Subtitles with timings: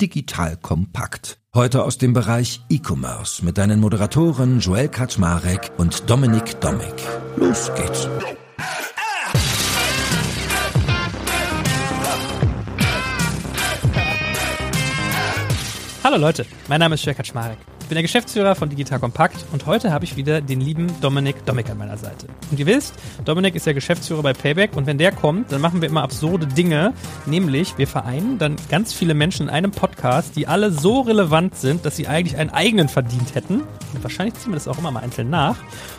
[0.00, 1.38] Digital kompakt.
[1.54, 6.94] Heute aus dem Bereich E-Commerce mit deinen Moderatoren Joel Kaczmarek und Dominik Domik.
[7.36, 8.08] Los geht's.
[16.02, 17.73] Hallo Leute, mein Name ist Joel Kaczmarek.
[17.94, 21.70] Bin der Geschäftsführer von Digital Kompakt und heute habe ich wieder den lieben Dominik Dominik
[21.70, 22.26] an meiner Seite.
[22.50, 25.80] Und ihr wisst, Dominik ist der Geschäftsführer bei Payback und wenn der kommt, dann machen
[25.80, 26.92] wir immer absurde Dinge,
[27.24, 31.86] nämlich wir vereinen dann ganz viele Menschen in einem Podcast, die alle so relevant sind,
[31.86, 33.60] dass sie eigentlich einen eigenen verdient hätten.
[33.60, 35.58] Und wahrscheinlich ziehen wir das auch immer mal einzeln nach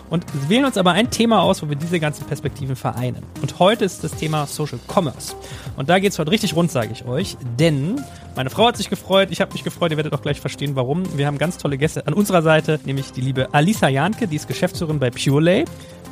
[0.10, 3.24] und wählen uns aber ein Thema aus, wo wir diese ganzen Perspektiven vereinen.
[3.42, 5.36] Und heute ist das Thema Social Commerce.
[5.78, 8.02] Und da geht es heute richtig rund, sage ich euch, denn
[8.36, 11.18] meine Frau hat sich gefreut, ich habe mich gefreut, ihr werdet auch gleich verstehen, warum.
[11.18, 14.48] Wir haben ganz tolle Gäste an unserer Seite, nämlich die liebe Alisa Janke, die ist
[14.48, 15.66] Geschäftsführerin bei Purelay.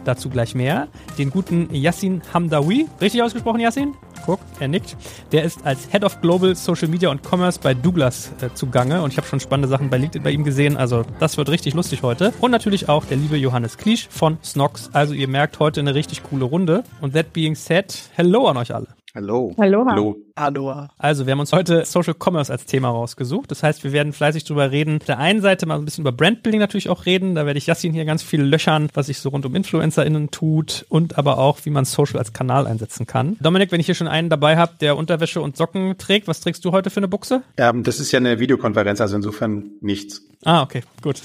[0.06, 0.88] Dazu gleich mehr.
[1.18, 2.88] Den guten Yassin Hamdawi.
[3.02, 3.94] Richtig ausgesprochen, Yassin?
[4.26, 4.96] Guck, er nickt.
[5.32, 9.12] Der ist als Head of Global Social Media und Commerce bei Douglas äh, zugange und
[9.12, 10.78] ich habe schon spannende Sachen bei LinkedIn bei ihm gesehen.
[10.78, 12.34] Also das wird richtig lustig heute.
[12.40, 14.90] Und natürlich auch der liebe Johannes Kliesch von Snox.
[14.94, 16.84] Also ihr merkt heute eine richtig coole Runde.
[17.02, 18.88] Und that being said, hello an euch alle.
[19.16, 19.54] Hallo.
[19.60, 19.86] Hallo.
[19.88, 20.18] Hallo.
[20.34, 20.90] Aloha.
[20.98, 23.52] Also, wir haben uns heute Social Commerce als Thema rausgesucht.
[23.52, 24.98] Das heißt, wir werden fleißig drüber reden.
[24.98, 27.36] Auf der einen Seite mal ein bisschen über Brandbuilding natürlich auch reden.
[27.36, 30.88] Da werde ich Yassin hier ganz viel löchern, was sich so rund um InfluencerInnen tut
[30.90, 33.38] und aber auch, wie man Social als Kanal einsetzen kann.
[33.40, 36.66] Dominik, wenn ich hier schon einen dabei habe, der Unterwäsche und Socken trägt, was trägst
[36.66, 37.44] du heute für eine Buchse?
[37.58, 40.24] Ähm, das ist ja eine Videokonferenz, also insofern nichts.
[40.46, 41.22] Ah, okay, gut.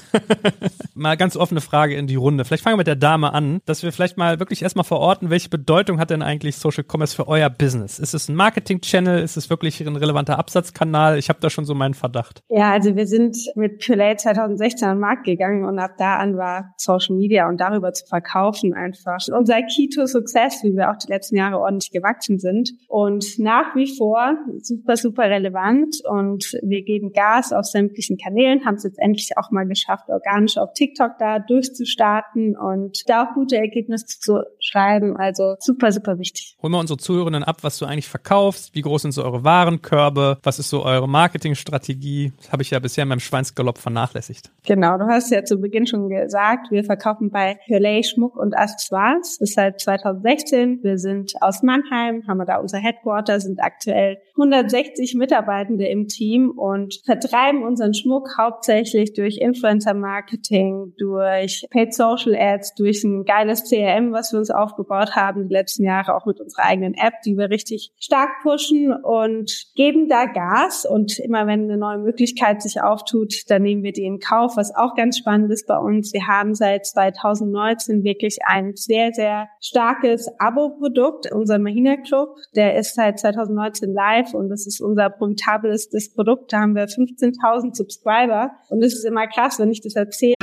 [0.93, 2.45] mal ganz offene Frage in die Runde.
[2.45, 5.49] Vielleicht fangen wir mit der Dame an, dass wir vielleicht mal wirklich erstmal verorten, welche
[5.49, 7.99] Bedeutung hat denn eigentlich Social Commerce für euer Business?
[7.99, 9.21] Ist es ein Marketing-Channel?
[9.21, 11.17] Ist es wirklich ein relevanter Absatzkanal?
[11.17, 12.43] Ich habe da schon so meinen Verdacht.
[12.49, 16.37] Ja, also wir sind mit Purelay 2016 an den Markt gegangen und ab da an
[16.37, 20.97] war Social Media und darüber zu verkaufen einfach unser Key to Success, wie wir auch
[20.97, 26.83] die letzten Jahre ordentlich gewachsen sind und nach wie vor super, super relevant und wir
[26.83, 31.17] geben Gas auf sämtlichen Kanälen, haben es jetzt endlich auch mal geschafft, organisch auf TikTok
[31.19, 35.17] da durchzustarten und da auch gute Ergebnisse zu schreiben.
[35.17, 36.57] Also super, super wichtig.
[36.61, 38.75] Holen wir unsere Zuhörenden ab, was du eigentlich verkaufst.
[38.75, 40.37] Wie groß sind so eure Warenkörbe?
[40.43, 42.33] Was ist so eure Marketingstrategie?
[42.37, 44.51] Das habe ich ja bisher in meinem Schweinsgalopp vernachlässigt.
[44.65, 49.37] Genau, du hast ja zu Beginn schon gesagt, wir verkaufen bei Hurley Schmuck und Accessoires.
[49.39, 50.79] Das ist seit 2016.
[50.83, 56.51] Wir sind aus Mannheim, haben wir da unser Headquarter, sind aktuell 160 Mitarbeitende im Team
[56.51, 64.13] und vertreiben unseren Schmuck hauptsächlich durch Influencer-Marketing, durch Paid Social Ads, durch ein geiles CRM,
[64.13, 67.49] was wir uns aufgebaut haben die letzten Jahre, auch mit unserer eigenen App, die wir
[67.49, 70.85] richtig stark pushen und geben da Gas.
[70.85, 74.55] Und immer wenn eine neue Möglichkeit sich auftut, dann nehmen wir die in Kauf.
[74.55, 79.49] Was auch ganz spannend ist bei uns, wir haben seit 2019 wirklich ein sehr, sehr
[79.59, 82.37] starkes Abo-Produkt, unser Mahina Club.
[82.55, 86.53] Der ist seit 2019 live und das ist unser profitabelstes Produkt.
[86.53, 90.35] Da haben wir 15.000 Subscriber und es ist immer krass, wenn ich das erzähle.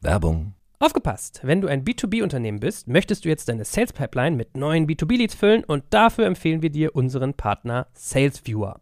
[0.00, 0.54] Werbung.
[0.82, 1.40] Aufgepasst!
[1.44, 5.62] Wenn du ein B2B-Unternehmen bist, möchtest du jetzt deine Sales Pipeline mit neuen B2B-Leads füllen
[5.62, 8.81] und dafür empfehlen wir dir unseren Partner SalesViewer.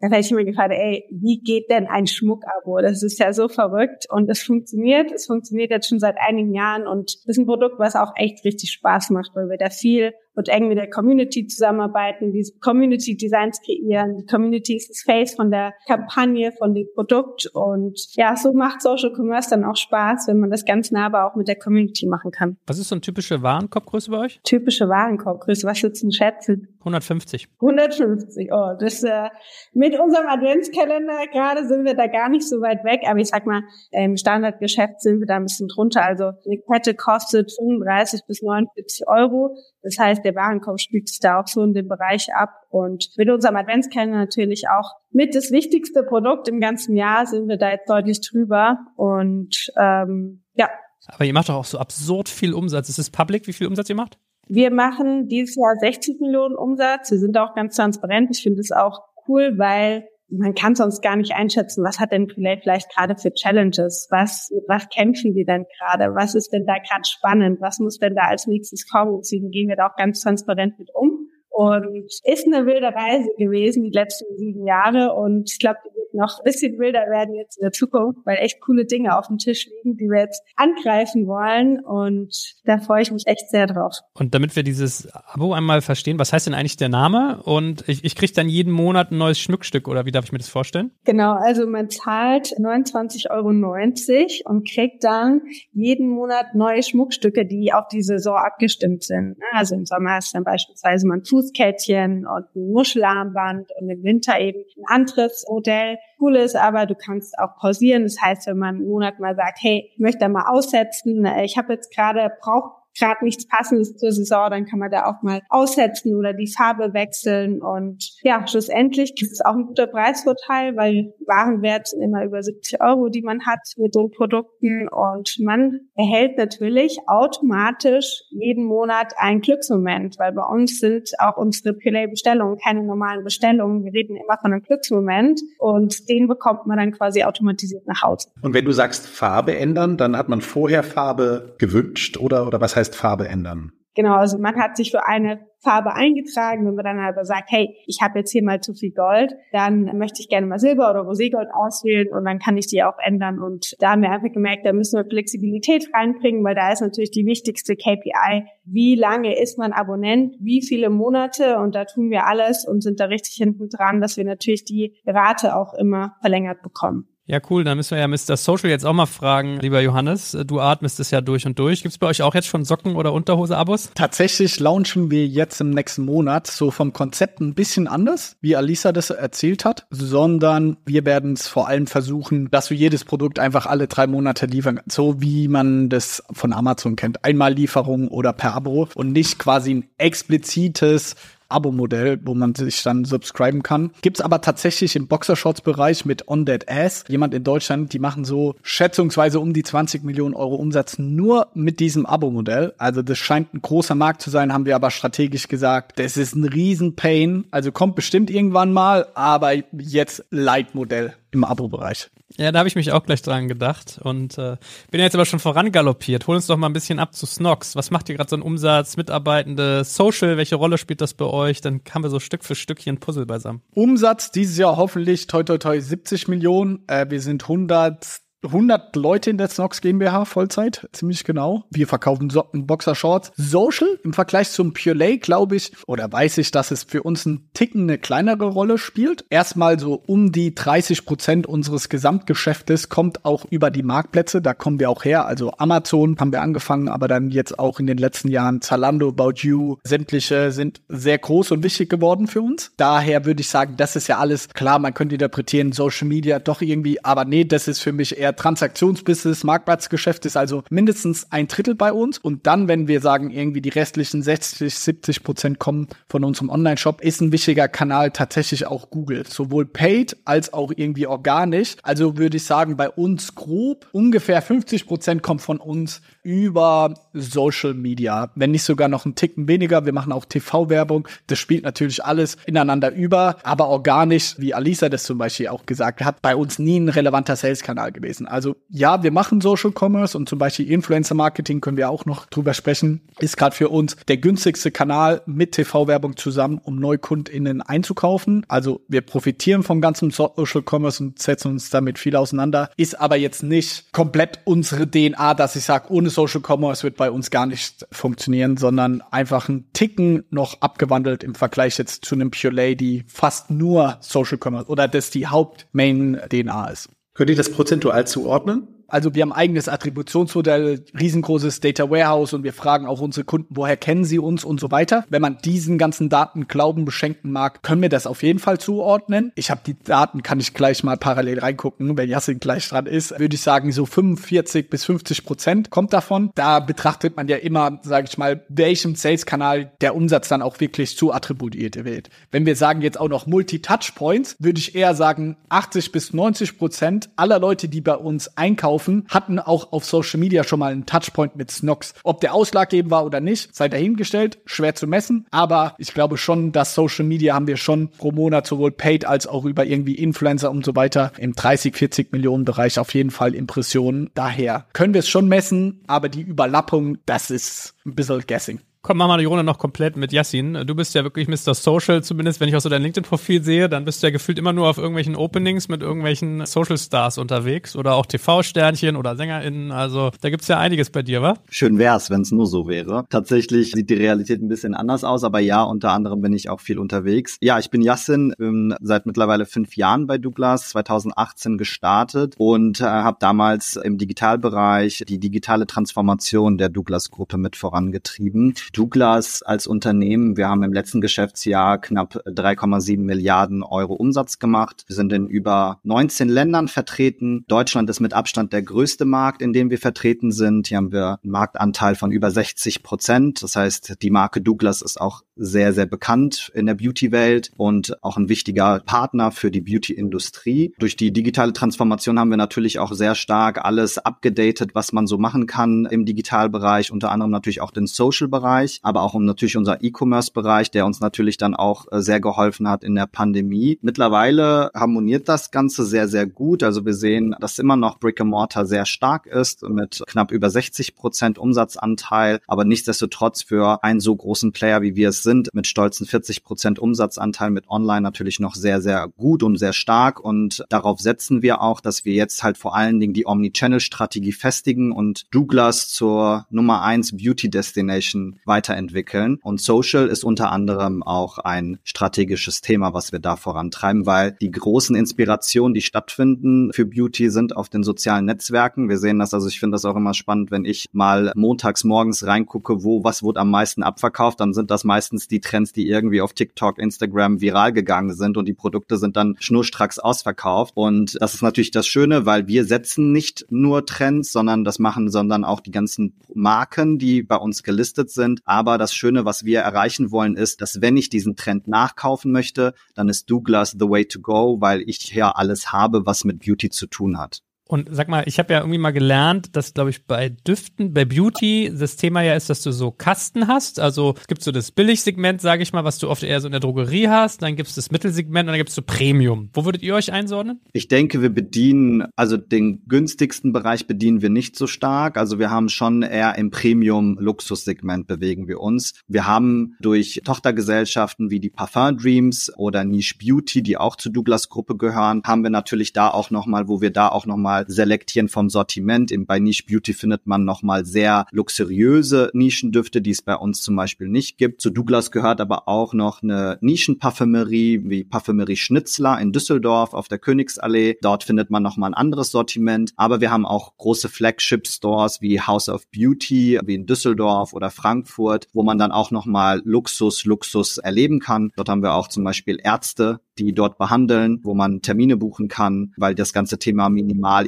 [0.00, 2.80] Da hätte ich mir gefragt, ey, wie geht denn ein Schmuckabo?
[2.80, 5.10] Das ist ja so verrückt und es funktioniert.
[5.10, 8.44] Es funktioniert jetzt schon seit einigen Jahren und das ist ein Produkt, was auch echt
[8.44, 13.16] richtig Spaß macht, weil wir da viel und eng mit der Community zusammenarbeiten, diese Community
[13.16, 14.18] Designs kreieren.
[14.18, 18.80] Die Community ist das Face von der Kampagne, von dem Produkt und ja, so macht
[18.80, 22.06] Social Commerce dann auch Spaß, wenn man das ganz nah aber auch mit der Community
[22.06, 22.56] machen kann.
[22.66, 24.40] Was ist so eine typische Warenkorbgröße bei euch?
[24.44, 26.68] Typische Warenkorbgröße, was würdest du schätzen?
[26.80, 27.48] 150.
[27.60, 29.28] 150, oh, das äh,
[29.74, 33.44] mit unserem Adventskalender gerade sind wir da gar nicht so weit weg, aber ich sag
[33.44, 36.04] mal, im Standardgeschäft sind wir da ein bisschen drunter.
[36.04, 39.56] Also eine Kette kostet 35 bis 49 Euro.
[39.82, 42.50] Das heißt, der Warenkorb spielt sich da auch so in dem Bereich ab.
[42.68, 47.56] Und mit unserem Adventskalender natürlich auch mit das wichtigste Produkt im ganzen Jahr sind wir
[47.56, 48.78] da jetzt deutlich drüber.
[48.96, 50.68] Und ähm, ja.
[51.06, 52.88] Aber ihr macht doch auch so absurd viel Umsatz.
[52.90, 54.18] Ist es public, wie viel Umsatz ihr macht?
[54.46, 57.10] Wir machen dieses Jahr 60 Millionen Umsatz.
[57.10, 58.28] Wir sind auch ganz transparent.
[58.32, 62.28] Ich finde es auch cool, weil man kann sonst gar nicht einschätzen, was hat denn
[62.28, 66.74] vielleicht, vielleicht gerade für Challenges, was, was kämpfen die denn gerade, was ist denn da
[66.74, 69.18] gerade spannend, was muss denn da als nächstes kommen.
[69.18, 71.30] Deswegen gehen wir da auch ganz transparent mit um.
[71.50, 75.14] Und ist eine wilde Reise gewesen, die letzten sieben Jahre.
[75.14, 78.60] Und ich glaube, die noch ein bisschen wilder werden jetzt in der Zukunft, weil echt
[78.60, 81.80] coole Dinge auf dem Tisch liegen, die wir jetzt angreifen wollen.
[81.80, 83.96] Und da freue ich mich echt sehr drauf.
[84.14, 87.42] Und damit wir dieses Abo einmal verstehen, was heißt denn eigentlich der Name?
[87.42, 90.38] Und ich, ich kriege dann jeden Monat ein neues Schmuckstück oder wie darf ich mir
[90.38, 90.92] das vorstellen?
[91.04, 95.42] Genau, also man zahlt 29,90 Euro und kriegt dann
[95.72, 99.36] jeden Monat neue Schmuckstücke, die auf die Saison abgestimmt sind.
[99.52, 104.38] Also im Sommer ist dann beispielsweise man Fuß Fußkettchen und ein Muschelarmband und im Winter
[104.40, 105.98] eben ein anderes Modell.
[106.20, 108.02] Cool ist aber, du kannst auch pausieren.
[108.02, 111.56] Das heißt, wenn man einen Monat mal sagt, hey, ich möchte da mal aussetzen, ich
[111.56, 115.40] habe jetzt gerade, brauche gerade nichts Passendes zur Saison, dann kann man da auch mal
[115.48, 117.62] aussetzen oder die Farbe wechseln.
[117.62, 122.80] Und ja, schlussendlich ist es auch ein guter Preisvorteil, weil Warenwert sind immer über 70
[122.80, 124.88] Euro, die man hat mit den Produkten.
[124.88, 131.74] Und man erhält natürlich automatisch jeden Monat einen Glücksmoment, weil bei uns sind auch unsere
[131.74, 133.84] Play-Bestellungen keine normalen Bestellungen.
[133.84, 138.28] Wir reden immer von einem Glücksmoment und den bekommt man dann quasi automatisiert nach Hause.
[138.42, 142.76] Und wenn du sagst Farbe ändern, dann hat man vorher Farbe gewünscht oder, oder was
[142.76, 143.72] heißt heißt Farbe ändern?
[143.94, 146.64] Genau, also man hat sich für eine Farbe eingetragen.
[146.64, 149.98] Wenn man dann aber sagt, hey, ich habe jetzt hier mal zu viel Gold, dann
[149.98, 153.40] möchte ich gerne mal Silber oder Roségold auswählen und dann kann ich die auch ändern.
[153.40, 157.10] Und da haben wir einfach gemerkt, da müssen wir Flexibilität reinbringen, weil da ist natürlich
[157.10, 162.28] die wichtigste KPI, wie lange ist man Abonnent, wie viele Monate und da tun wir
[162.28, 166.62] alles und sind da richtig hinten dran, dass wir natürlich die Rate auch immer verlängert
[166.62, 167.08] bekommen.
[167.30, 167.62] Ja, cool.
[167.62, 168.38] Dann müssen wir ja Mr.
[168.38, 170.34] Social jetzt auch mal fragen, lieber Johannes.
[170.46, 171.82] Du atmest es ja durch und durch.
[171.82, 173.90] Gibt es bei euch auch jetzt schon Socken- oder Unterhose-Abos?
[173.94, 178.92] Tatsächlich launchen wir jetzt im nächsten Monat so vom Konzept ein bisschen anders, wie Alisa
[178.92, 183.66] das erzählt hat, sondern wir werden es vor allem versuchen, dass wir jedes Produkt einfach
[183.66, 187.26] alle drei Monate liefern, so wie man das von Amazon kennt.
[187.26, 191.14] Einmal Lieferung oder per Abo und nicht quasi ein explizites
[191.48, 193.90] Abo-Modell, wo man sich dann subscriben kann.
[194.02, 198.54] Gibt's aber tatsächlich im Boxershorts-Bereich mit On Dead Ass jemand in Deutschland, die machen so
[198.62, 202.74] schätzungsweise um die 20 Millionen Euro Umsatz nur mit diesem Abo-Modell.
[202.78, 205.98] Also das scheint ein großer Markt zu sein, haben wir aber strategisch gesagt.
[205.98, 207.46] Das ist ein Riesen-Pain.
[207.50, 212.10] Also kommt bestimmt irgendwann mal, aber jetzt Light-Modell im Abo-Bereich.
[212.38, 214.56] Ja, da habe ich mich auch gleich dran gedacht und äh,
[214.92, 216.28] bin jetzt aber schon vorangaloppiert.
[216.28, 217.74] Hol uns doch mal ein bisschen ab zu Snox.
[217.74, 220.36] Was macht ihr gerade so ein Umsatz, Mitarbeitende, Social?
[220.36, 221.60] Welche Rolle spielt das bei euch?
[221.60, 223.62] Dann haben wir so Stück für Stück hier ein Puzzle beisammen.
[223.74, 226.84] Umsatz dieses Jahr hoffentlich toi toi toi 70 Millionen.
[226.86, 231.64] Äh, wir sind 100 100 Leute in der Snox GmbH Vollzeit, ziemlich genau.
[231.70, 233.32] Wir verkaufen Socken, Boxershorts.
[233.36, 237.26] Social im Vergleich zum Pure Lay, glaube ich, oder weiß ich, dass es für uns
[237.26, 239.24] ein Ticken eine kleinere Rolle spielt.
[239.28, 244.40] Erstmal so um die 30 Prozent unseres Gesamtgeschäftes kommt auch über die Marktplätze.
[244.40, 245.26] Da kommen wir auch her.
[245.26, 249.40] Also Amazon haben wir angefangen, aber dann jetzt auch in den letzten Jahren Zalando, About
[249.40, 252.70] You, sämtliche sind sehr groß und wichtig geworden für uns.
[252.76, 254.78] Daher würde ich sagen, das ist ja alles klar.
[254.78, 258.36] Man könnte interpretieren, Social Media doch irgendwie, aber nee, das ist für mich eher eher
[258.36, 262.18] Transaktionsbusiness, Marktplatzgeschäft ist also mindestens ein Drittel bei uns.
[262.18, 267.00] Und dann, wenn wir sagen, irgendwie die restlichen 60, 70 Prozent kommen von unserem Online-Shop,
[267.00, 269.24] ist ein wichtiger Kanal tatsächlich auch Google.
[269.26, 271.76] Sowohl paid als auch irgendwie organisch.
[271.82, 277.74] Also würde ich sagen, bei uns grob ungefähr 50 Prozent kommt von uns über Social
[277.74, 278.30] Media.
[278.34, 279.86] Wenn nicht sogar noch ein Ticken weniger.
[279.86, 281.08] Wir machen auch TV-Werbung.
[281.28, 283.36] Das spielt natürlich alles ineinander über.
[283.42, 287.36] Aber organisch, wie Alisa das zum Beispiel auch gesagt hat, bei uns nie ein relevanter
[287.36, 288.26] Sales-Kanal gewesen gewesen.
[288.26, 292.26] Also ja, wir machen Social Commerce und zum Beispiel Influencer Marketing können wir auch noch
[292.26, 293.02] drüber sprechen.
[293.18, 298.44] Ist gerade für uns der günstigste Kanal mit TV-Werbung zusammen, um NeukundInnen einzukaufen.
[298.48, 302.70] Also wir profitieren vom ganzen Social Commerce und setzen uns damit viel auseinander.
[302.76, 307.10] Ist aber jetzt nicht komplett unsere DNA, dass ich sage, ohne Social Commerce wird bei
[307.10, 312.30] uns gar nicht funktionieren, sondern einfach ein Ticken noch abgewandelt im Vergleich jetzt zu einem
[312.30, 316.88] Pure Lady fast nur Social Commerce oder das die Haupt-Main-DNA ist.
[317.18, 318.77] Könnt ihr das prozentual zuordnen?
[318.90, 323.76] Also wir haben eigenes Attributionsmodell, riesengroßes Data Warehouse und wir fragen auch unsere Kunden, woher
[323.76, 325.04] kennen sie uns und so weiter.
[325.10, 329.30] Wenn man diesen ganzen Daten Glauben beschenken mag, können wir das auf jeden Fall zuordnen.
[329.34, 333.18] Ich habe die Daten, kann ich gleich mal parallel reingucken, wenn Yassin gleich dran ist,
[333.18, 336.30] würde ich sagen, so 45 bis 50 Prozent kommt davon.
[336.34, 340.96] Da betrachtet man ja immer, sage ich mal, welchem Sales-Kanal der Umsatz dann auch wirklich
[340.96, 342.08] zu attributiert wird.
[342.30, 347.10] Wenn wir sagen jetzt auch noch Multi-Touchpoints, würde ich eher sagen, 80 bis 90 Prozent
[347.16, 350.86] aller Leute, die bei uns einkaufen, verkaufen, hatten auch auf Social Media schon mal einen
[350.86, 351.94] Touchpoint mit Snox.
[352.04, 355.26] Ob der ausschlaggebend war oder nicht, sei dahingestellt, schwer zu messen.
[355.30, 359.26] Aber ich glaube schon, dass Social Media haben wir schon pro Monat sowohl paid als
[359.26, 363.34] auch über irgendwie Influencer und so weiter im 30, 40 Millionen Bereich auf jeden Fall
[363.34, 364.10] Impressionen.
[364.14, 368.60] Daher können wir es schon messen, aber die Überlappung, das ist ein bisschen guessing.
[368.88, 370.64] Komm, machen wir die Runde noch komplett mit Yassin.
[370.66, 371.52] Du bist ja wirklich Mr.
[371.52, 374.54] Social, zumindest wenn ich auch so dein LinkedIn-Profil sehe, dann bist du ja gefühlt immer
[374.54, 379.72] nur auf irgendwelchen Openings mit irgendwelchen Social Stars unterwegs oder auch TV-Sternchen oder SängerInnen.
[379.72, 381.34] Also da gibt's ja einiges bei dir, wa?
[381.50, 383.04] Schön wär's, wenn es nur so wäre.
[383.10, 386.60] Tatsächlich sieht die Realität ein bisschen anders aus, aber ja, unter anderem bin ich auch
[386.60, 387.36] viel unterwegs.
[387.42, 392.84] Ja, ich bin Yassin, bin seit mittlerweile fünf Jahren bei Douglas, 2018 gestartet und äh,
[392.84, 398.54] habe damals im Digitalbereich die digitale Transformation der Douglas-Gruppe mit vorangetrieben.
[398.78, 404.84] Douglas als Unternehmen, wir haben im letzten Geschäftsjahr knapp 3,7 Milliarden Euro Umsatz gemacht.
[404.86, 407.44] Wir sind in über 19 Ländern vertreten.
[407.48, 410.68] Deutschland ist mit Abstand der größte Markt, in dem wir vertreten sind.
[410.68, 413.42] Hier haben wir einen Marktanteil von über 60 Prozent.
[413.42, 418.16] Das heißt, die Marke Douglas ist auch sehr, sehr bekannt in der Beauty-Welt und auch
[418.16, 420.74] ein wichtiger Partner für die Beauty-Industrie.
[420.78, 425.16] Durch die digitale Transformation haben wir natürlich auch sehr stark alles abgedatet, was man so
[425.16, 429.82] machen kann im Digitalbereich, unter anderem natürlich auch den Social-Bereich, aber auch um natürlich unser
[429.82, 433.78] E-Commerce-Bereich, der uns natürlich dann auch äh, sehr geholfen hat in der Pandemie.
[433.82, 436.62] Mittlerweile harmoniert das Ganze sehr, sehr gut.
[436.62, 440.50] Also wir sehen, dass immer noch Brick and Mortar sehr stark ist mit knapp über
[440.50, 445.66] 60 Prozent Umsatzanteil, aber nichtsdestotrotz für einen so großen Player, wie wir es sind, mit
[445.66, 450.20] stolzen 40 Prozent Umsatzanteil mit Online natürlich noch sehr, sehr gut und sehr stark.
[450.20, 454.92] Und darauf setzen wir auch, dass wir jetzt halt vor allen Dingen die Omnichannel-Strategie festigen
[454.92, 459.38] und Douglas zur Nummer eins Beauty Destination weiterentwickeln.
[459.42, 464.50] Und Social ist unter anderem auch ein strategisches Thema, was wir da vorantreiben, weil die
[464.50, 468.88] großen Inspirationen, die stattfinden für Beauty, sind auf den sozialen Netzwerken.
[468.88, 472.26] Wir sehen das, also ich finde das auch immer spannend, wenn ich mal montags morgens
[472.26, 476.20] reingucke, wo was wurde am meisten abverkauft, dann sind das meistens die Trends, die irgendwie
[476.20, 480.72] auf TikTok, Instagram viral gegangen sind und die Produkte sind dann schnurstracks ausverkauft.
[480.76, 485.10] Und das ist natürlich das Schöne, weil wir setzen nicht nur Trends, sondern das machen,
[485.10, 488.37] sondern auch die ganzen Marken, die bei uns gelistet sind.
[488.44, 492.74] Aber das Schöne, was wir erreichen wollen, ist, dass wenn ich diesen Trend nachkaufen möchte,
[492.94, 496.70] dann ist Douglas the way to go, weil ich ja alles habe, was mit Beauty
[496.70, 497.42] zu tun hat.
[497.68, 501.04] Und sag mal, ich habe ja irgendwie mal gelernt, dass, glaube ich, bei Düften, bei
[501.04, 503.78] Beauty das Thema ja ist, dass du so Kasten hast.
[503.78, 506.52] Also es gibt so das Billigsegment, sage ich mal, was du oft eher so in
[506.52, 507.42] der Drogerie hast.
[507.42, 509.50] Dann gibt es das Mittelsegment und dann gibt es so Premium.
[509.52, 510.60] Wo würdet ihr euch einordnen?
[510.72, 515.18] Ich denke, wir bedienen, also den günstigsten Bereich bedienen wir nicht so stark.
[515.18, 518.94] Also wir haben schon eher im Premium-Luxussegment bewegen wir uns.
[519.08, 524.48] Wir haben durch Tochtergesellschaften wie die Parfum Dreams oder Niche Beauty, die auch zur Douglas
[524.48, 528.48] Gruppe gehören, haben wir natürlich da auch nochmal, wo wir da auch nochmal selektieren vom
[528.50, 529.12] Sortiment.
[529.26, 534.08] Bei Niche Beauty findet man nochmal sehr luxuriöse Nischendüfte, die es bei uns zum Beispiel
[534.08, 534.60] nicht gibt.
[534.60, 540.18] Zu Douglas gehört aber auch noch eine Nischenparfümerie wie Parfümerie Schnitzler in Düsseldorf auf der
[540.18, 540.96] Königsallee.
[541.02, 542.92] Dort findet man nochmal ein anderes Sortiment.
[542.96, 548.46] Aber wir haben auch große Flagship-Stores wie House of Beauty, wie in Düsseldorf oder Frankfurt,
[548.52, 551.50] wo man dann auch nochmal Luxus, Luxus erleben kann.
[551.56, 555.92] Dort haben wir auch zum Beispiel Ärzte, die dort behandeln, wo man Termine buchen kann,
[555.96, 556.88] weil das ganze Thema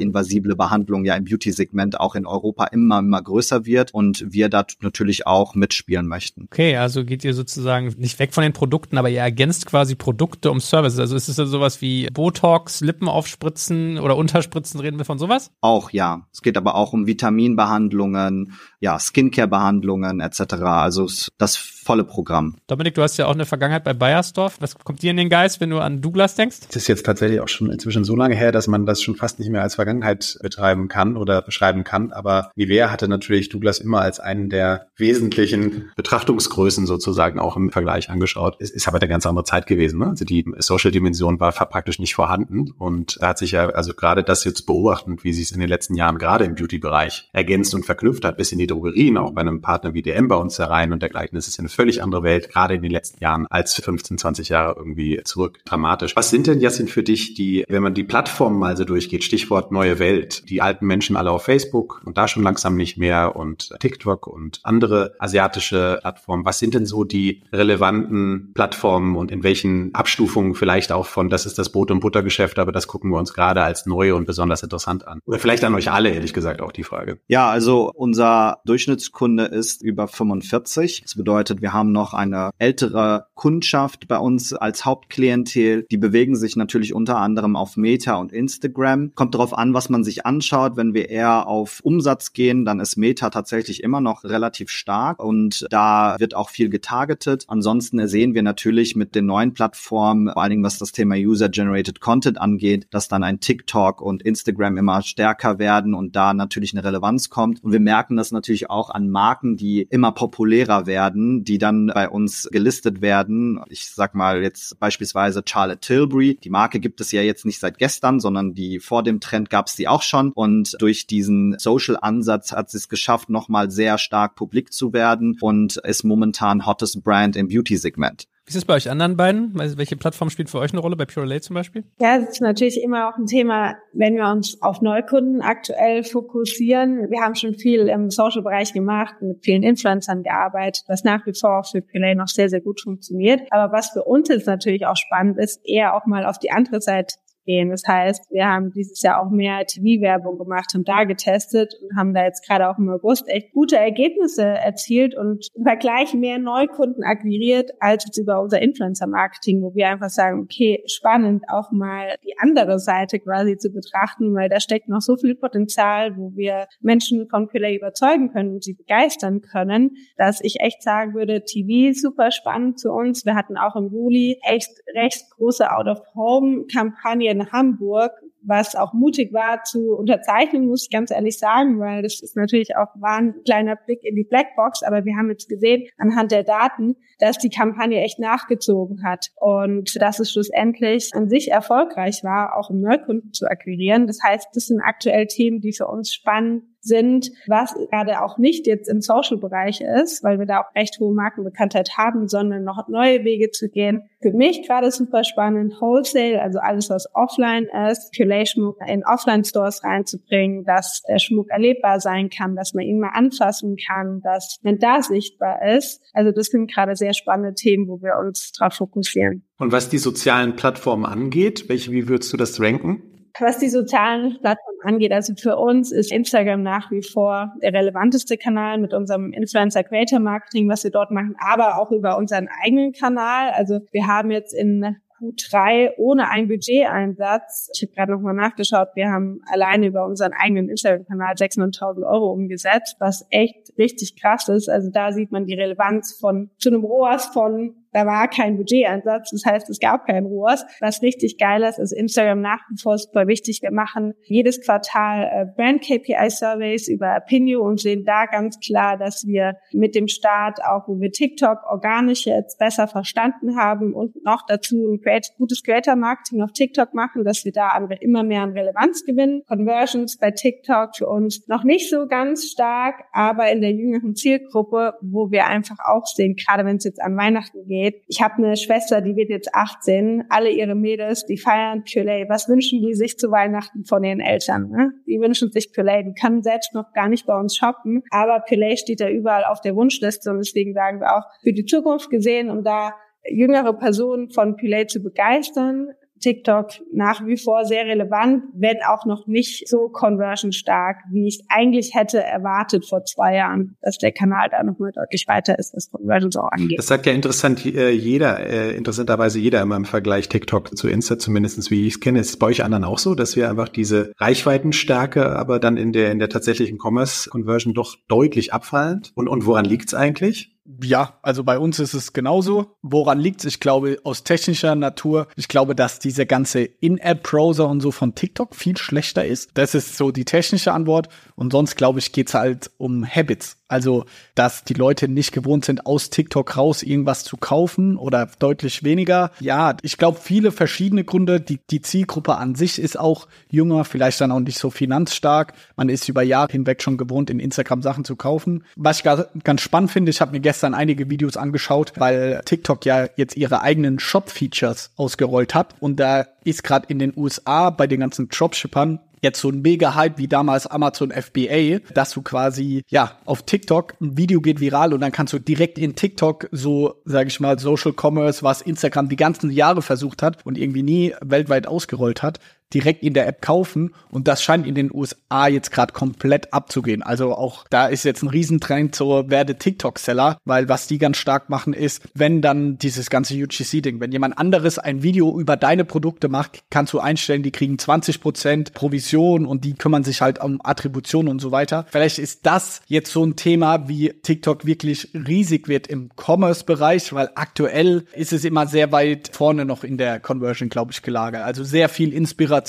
[0.01, 4.65] minimalinvasible Behandlung ja im Beauty-Segment auch in Europa immer, immer größer wird und wir da
[4.81, 6.45] natürlich auch mitspielen möchten.
[6.45, 10.51] Okay, also geht ihr sozusagen nicht weg von den Produkten, aber ihr ergänzt quasi Produkte
[10.51, 10.99] um Services.
[10.99, 15.51] Also ist es ja sowas wie Botox, Lippen aufspritzen oder Unterspritzen, reden wir von sowas?
[15.61, 16.27] Auch ja.
[16.33, 20.55] Es geht aber auch um Vitaminbehandlungen, ja, Skincare-Behandlungen etc.
[20.63, 21.57] Also das
[21.91, 22.55] volle Programm.
[22.69, 24.59] Dominik, du hast ja auch eine Vergangenheit bei Bayersdorf.
[24.61, 26.59] Was kommt dir in den Geist, wenn du an Douglas denkst?
[26.69, 29.41] Das ist jetzt tatsächlich auch schon inzwischen so lange her, dass man das schon fast
[29.41, 32.13] nicht mehr als Vergangenheit betreiben kann oder beschreiben kann.
[32.13, 38.09] Aber Nivea hatte natürlich Douglas immer als einen der wesentlichen Betrachtungsgrößen sozusagen auch im Vergleich
[38.09, 38.59] angeschaut.
[38.61, 39.99] Es ist aber eine ganz andere Zeit gewesen.
[39.99, 40.07] Ne?
[40.07, 42.71] Also die Social-Dimension war praktisch nicht vorhanden.
[42.79, 45.69] Und da hat sich ja also gerade das jetzt beobachtend, wie sich es in den
[45.69, 49.41] letzten Jahren gerade im Beauty-Bereich ergänzt und verknüpft hat, bis in die Drogerien, auch bei
[49.41, 51.35] einem Partner wie DM bei uns herein und dergleichen.
[51.35, 54.75] Das ist eine völlig andere Welt, gerade in den letzten Jahren als 15, 20 Jahre
[54.77, 55.61] irgendwie zurück.
[55.65, 56.15] Dramatisch.
[56.15, 59.73] Was sind denn, Jassin, für dich die, wenn man die Plattformen mal so durchgeht, Stichwort
[59.73, 63.71] neue Welt, die alten Menschen alle auf Facebook und da schon langsam nicht mehr und
[63.81, 66.45] TikTok und andere asiatische Plattformen.
[66.45, 71.47] Was sind denn so die relevanten Plattformen und in welchen Abstufungen vielleicht auch von, das
[71.47, 74.63] ist das Brot- und Buttergeschäft, aber das gucken wir uns gerade als neu und besonders
[74.63, 75.21] interessant an?
[75.25, 77.21] Oder vielleicht an euch alle, ehrlich gesagt, auch die Frage.
[77.27, 81.01] Ja, also unser Durchschnittskunde ist über 45.
[81.05, 85.87] Das bedeutet, wir haben noch eine ältere Kundschaft bei uns als Hauptklientel.
[85.91, 89.13] Die bewegen sich natürlich unter anderem auf Meta und Instagram.
[89.15, 90.77] Kommt darauf an, was man sich anschaut.
[90.77, 95.67] Wenn wir eher auf Umsatz gehen, dann ist Meta tatsächlich immer noch relativ stark und
[95.71, 97.45] da wird auch viel getargetet.
[97.49, 102.01] Ansonsten sehen wir natürlich mit den neuen Plattformen, vor allen Dingen was das Thema User-Generated
[102.01, 106.85] Content angeht, dass dann ein TikTok und Instagram immer stärker werden und da natürlich eine
[106.85, 107.63] Relevanz kommt.
[107.63, 112.09] Und wir merken das natürlich auch an Marken, die immer populärer werden, die dann bei
[112.09, 113.61] uns gelistet werden.
[113.69, 116.39] Ich sag mal jetzt beispielsweise Charlotte Tilbury.
[116.43, 119.67] Die Marke gibt es ja jetzt nicht seit gestern, sondern die vor dem Trend gab
[119.67, 120.31] es die auch schon.
[120.31, 125.79] Und durch diesen Social-Ansatz hat sie es geschafft, nochmal sehr stark publik zu werden und
[125.79, 128.29] ist momentan hottest Brand im Beauty-Segment.
[128.47, 129.53] Wie ist es bei euch anderen beiden?
[129.55, 130.97] Welche Plattform spielt für euch eine Rolle?
[130.97, 131.85] Bei Pure Lay zum Beispiel?
[132.01, 137.11] Ja, es ist natürlich immer auch ein Thema, wenn wir uns auf Neukunden aktuell fokussieren.
[137.11, 141.61] Wir haben schon viel im Social-Bereich gemacht, mit vielen Influencern gearbeitet, was nach wie vor
[141.61, 143.43] auch für Pure Lay noch sehr, sehr gut funktioniert.
[143.51, 146.81] Aber was für uns jetzt natürlich auch spannend ist, eher auch mal auf die andere
[146.81, 147.15] Seite
[147.51, 147.71] gehen.
[147.71, 152.15] Das heißt, wir haben dieses Jahr auch mehr TV-Werbung gemacht, haben da getestet und haben
[152.15, 157.03] da jetzt gerade auch im August echt gute Ergebnisse erzielt und im Vergleich mehr Neukunden
[157.03, 162.35] akquiriert als jetzt über unser Influencer-Marketing, wo wir einfach sagen, okay, spannend auch mal die
[162.39, 167.29] andere Seite quasi zu betrachten, weil da steckt noch so viel Potenzial, wo wir Menschen
[167.29, 172.31] von Pillar überzeugen können und sie begeistern können, dass ich echt sagen würde, TV super
[172.31, 173.25] spannend für uns.
[173.25, 179.63] Wir hatten auch im Juli echt recht große Out-of-Home-Kampagnen in Hamburg, was auch mutig war
[179.65, 183.77] zu unterzeichnen, muss ich ganz ehrlich sagen, weil das ist natürlich auch war ein kleiner
[183.77, 188.01] Blick in die Blackbox, aber wir haben jetzt gesehen anhand der Daten, dass die Kampagne
[188.01, 193.47] echt nachgezogen hat und dass es schlussendlich an sich erfolgreich war, auch um Neukunden zu
[193.47, 194.07] akquirieren.
[194.07, 198.67] Das heißt, das sind aktuell Themen, die für uns spannend sind, was gerade auch nicht
[198.67, 203.25] jetzt im Social-Bereich ist, weil wir da auch recht hohe Markenbekanntheit haben, sondern noch neue
[203.25, 204.03] Wege zu gehen.
[204.21, 208.15] Für mich gerade super spannend, Wholesale, also alles, was offline ist,
[208.47, 213.77] Schmuck in Offline-Stores reinzubringen, dass der Schmuck erlebbar sein kann, dass man ihn mal anfassen
[213.77, 216.03] kann, dass man da sichtbar ist.
[216.13, 219.45] Also das sind gerade sehr spannende Themen, wo wir uns darauf fokussieren.
[219.59, 223.03] Und was die sozialen Plattformen angeht, welche, wie würdest du das ranken?
[223.39, 228.37] Was die sozialen Plattformen angeht, also für uns ist Instagram nach wie vor der relevanteste
[228.37, 232.93] Kanal mit unserem Influencer Creator Marketing, was wir dort machen, aber auch über unseren eigenen
[232.93, 233.51] Kanal.
[233.51, 237.71] Also wir haben jetzt in Q3 ohne einen Budgeteinsatz.
[237.75, 242.97] Ich habe gerade nochmal nachgeschaut, wir haben alleine über unseren eigenen Instagram-Kanal 600.000 Euro umgesetzt,
[242.99, 244.69] was echt richtig krass ist.
[244.69, 249.31] Also da sieht man die Relevanz von zu einem ROAS von da war kein Budgeteinsatz,
[249.31, 250.65] das heißt, es gab keinen ROAS.
[250.81, 253.63] Was richtig geil ist, ist Instagram nach wie vor super wichtig.
[253.63, 258.97] Wir machen jedes Quartal äh, Brand KPI Surveys über Opinio und sehen da ganz klar,
[258.97, 264.25] dass wir mit dem Start, auch wo wir TikTok organisch jetzt besser verstanden haben und
[264.25, 265.01] noch dazu ein
[265.39, 269.43] gutes Creator Marketing auf TikTok machen, dass wir da immer mehr an Relevanz gewinnen.
[269.49, 274.95] Conversions bei TikTok für uns noch nicht so ganz stark, aber in der jüngeren Zielgruppe,
[275.01, 278.03] wo wir einfach auch sehen, gerade wenn es jetzt an Weihnachten geht, geht.
[278.09, 280.25] Ich habe eine Schwester, die wird jetzt 18.
[280.29, 282.27] Alle ihre Mädels, die feiern Puree.
[282.29, 284.71] Was wünschen die sich zu Weihnachten von ihren Eltern?
[284.71, 284.93] Ne?
[285.07, 286.03] Die wünschen sich Puree.
[286.05, 289.61] Die können selbst noch gar nicht bei uns shoppen, aber Puree steht da überall auf
[289.61, 292.95] der Wunschliste und deswegen sagen wir auch für die Zukunft gesehen, um da
[293.29, 295.89] jüngere Personen von Puree zu begeistern,
[296.21, 301.43] TikTok nach wie vor sehr relevant, wenn auch noch nicht so conversion stark, wie ich
[301.49, 305.91] eigentlich hätte erwartet vor zwei Jahren, dass der Kanal da nochmal deutlich weiter ist, was
[305.91, 306.79] Conversions auch angeht.
[306.79, 311.19] Das sagt ja interessant äh, jeder, äh, interessanterweise jeder immer im Vergleich TikTok zu Insta,
[311.19, 312.21] zumindestens wie ich es kenne.
[312.21, 315.93] Ist es bei euch anderen auch so, dass wir einfach diese Reichweitenstärke aber dann in
[315.93, 319.03] der, in der tatsächlichen Commerce-Conversion doch deutlich abfallen?
[319.15, 320.57] Und, und woran liegt es eigentlich?
[320.83, 322.77] Ja, also bei uns ist es genauso.
[322.83, 323.47] Woran liegt es?
[323.47, 328.55] Ich glaube, aus technischer Natur, ich glaube, dass dieser ganze In-App-Browser und so von TikTok
[328.55, 329.51] viel schlechter ist.
[329.55, 331.09] Das ist so die technische Antwort.
[331.35, 333.60] Und sonst, glaube ich, geht's halt um Habits.
[333.71, 334.05] Also,
[334.35, 339.31] dass die Leute nicht gewohnt sind, aus TikTok raus irgendwas zu kaufen oder deutlich weniger.
[339.39, 341.41] Ja, ich glaube, viele verschiedene Gründe.
[341.41, 345.53] Die, die Zielgruppe an sich ist auch jünger, vielleicht dann auch nicht so finanzstark.
[345.77, 348.65] Man ist über Jahre hinweg schon gewohnt, in Instagram Sachen zu kaufen.
[348.75, 349.05] Was ich
[349.45, 353.63] ganz spannend finde, ich habe mir gestern einige Videos angeschaut, weil TikTok ja jetzt ihre
[353.63, 355.77] eigenen Shop-Features ausgerollt hat.
[355.79, 360.19] Und da ist gerade in den USA bei den ganzen Dropshippern jetzt so ein Mega-Hype
[360.19, 365.01] wie damals Amazon FBA, dass du quasi, ja, auf TikTok ein Video geht viral und
[365.01, 369.17] dann kannst du direkt in TikTok so, sag ich mal, Social Commerce, was Instagram die
[369.17, 372.41] ganzen Jahre versucht hat und irgendwie nie weltweit ausgerollt hat,
[372.75, 377.03] direkt in der App kaufen und das scheint in den USA jetzt gerade komplett abzugehen.
[377.03, 381.51] Also auch da ist jetzt ein Riesentrend zur werde TikTok-Seller, weil was die ganz stark
[381.51, 386.29] machen ist, wenn dann dieses ganze UGC-Ding, wenn jemand anderes ein Video über deine Produkte
[386.29, 391.29] macht, kannst du einstellen, die kriegen 20% Provision und die kümmern sich halt um Attribution
[391.29, 391.87] und so weiter.
[391.91, 397.31] Vielleicht ist das jetzt so ein Thema, wie TikTok wirklich riesig wird im Commerce-Bereich, weil
[397.35, 401.43] aktuell ist es immer sehr weit vorne noch in der Conversion, glaube ich, gelagert.
[401.43, 402.60] Also sehr viel Inspiration,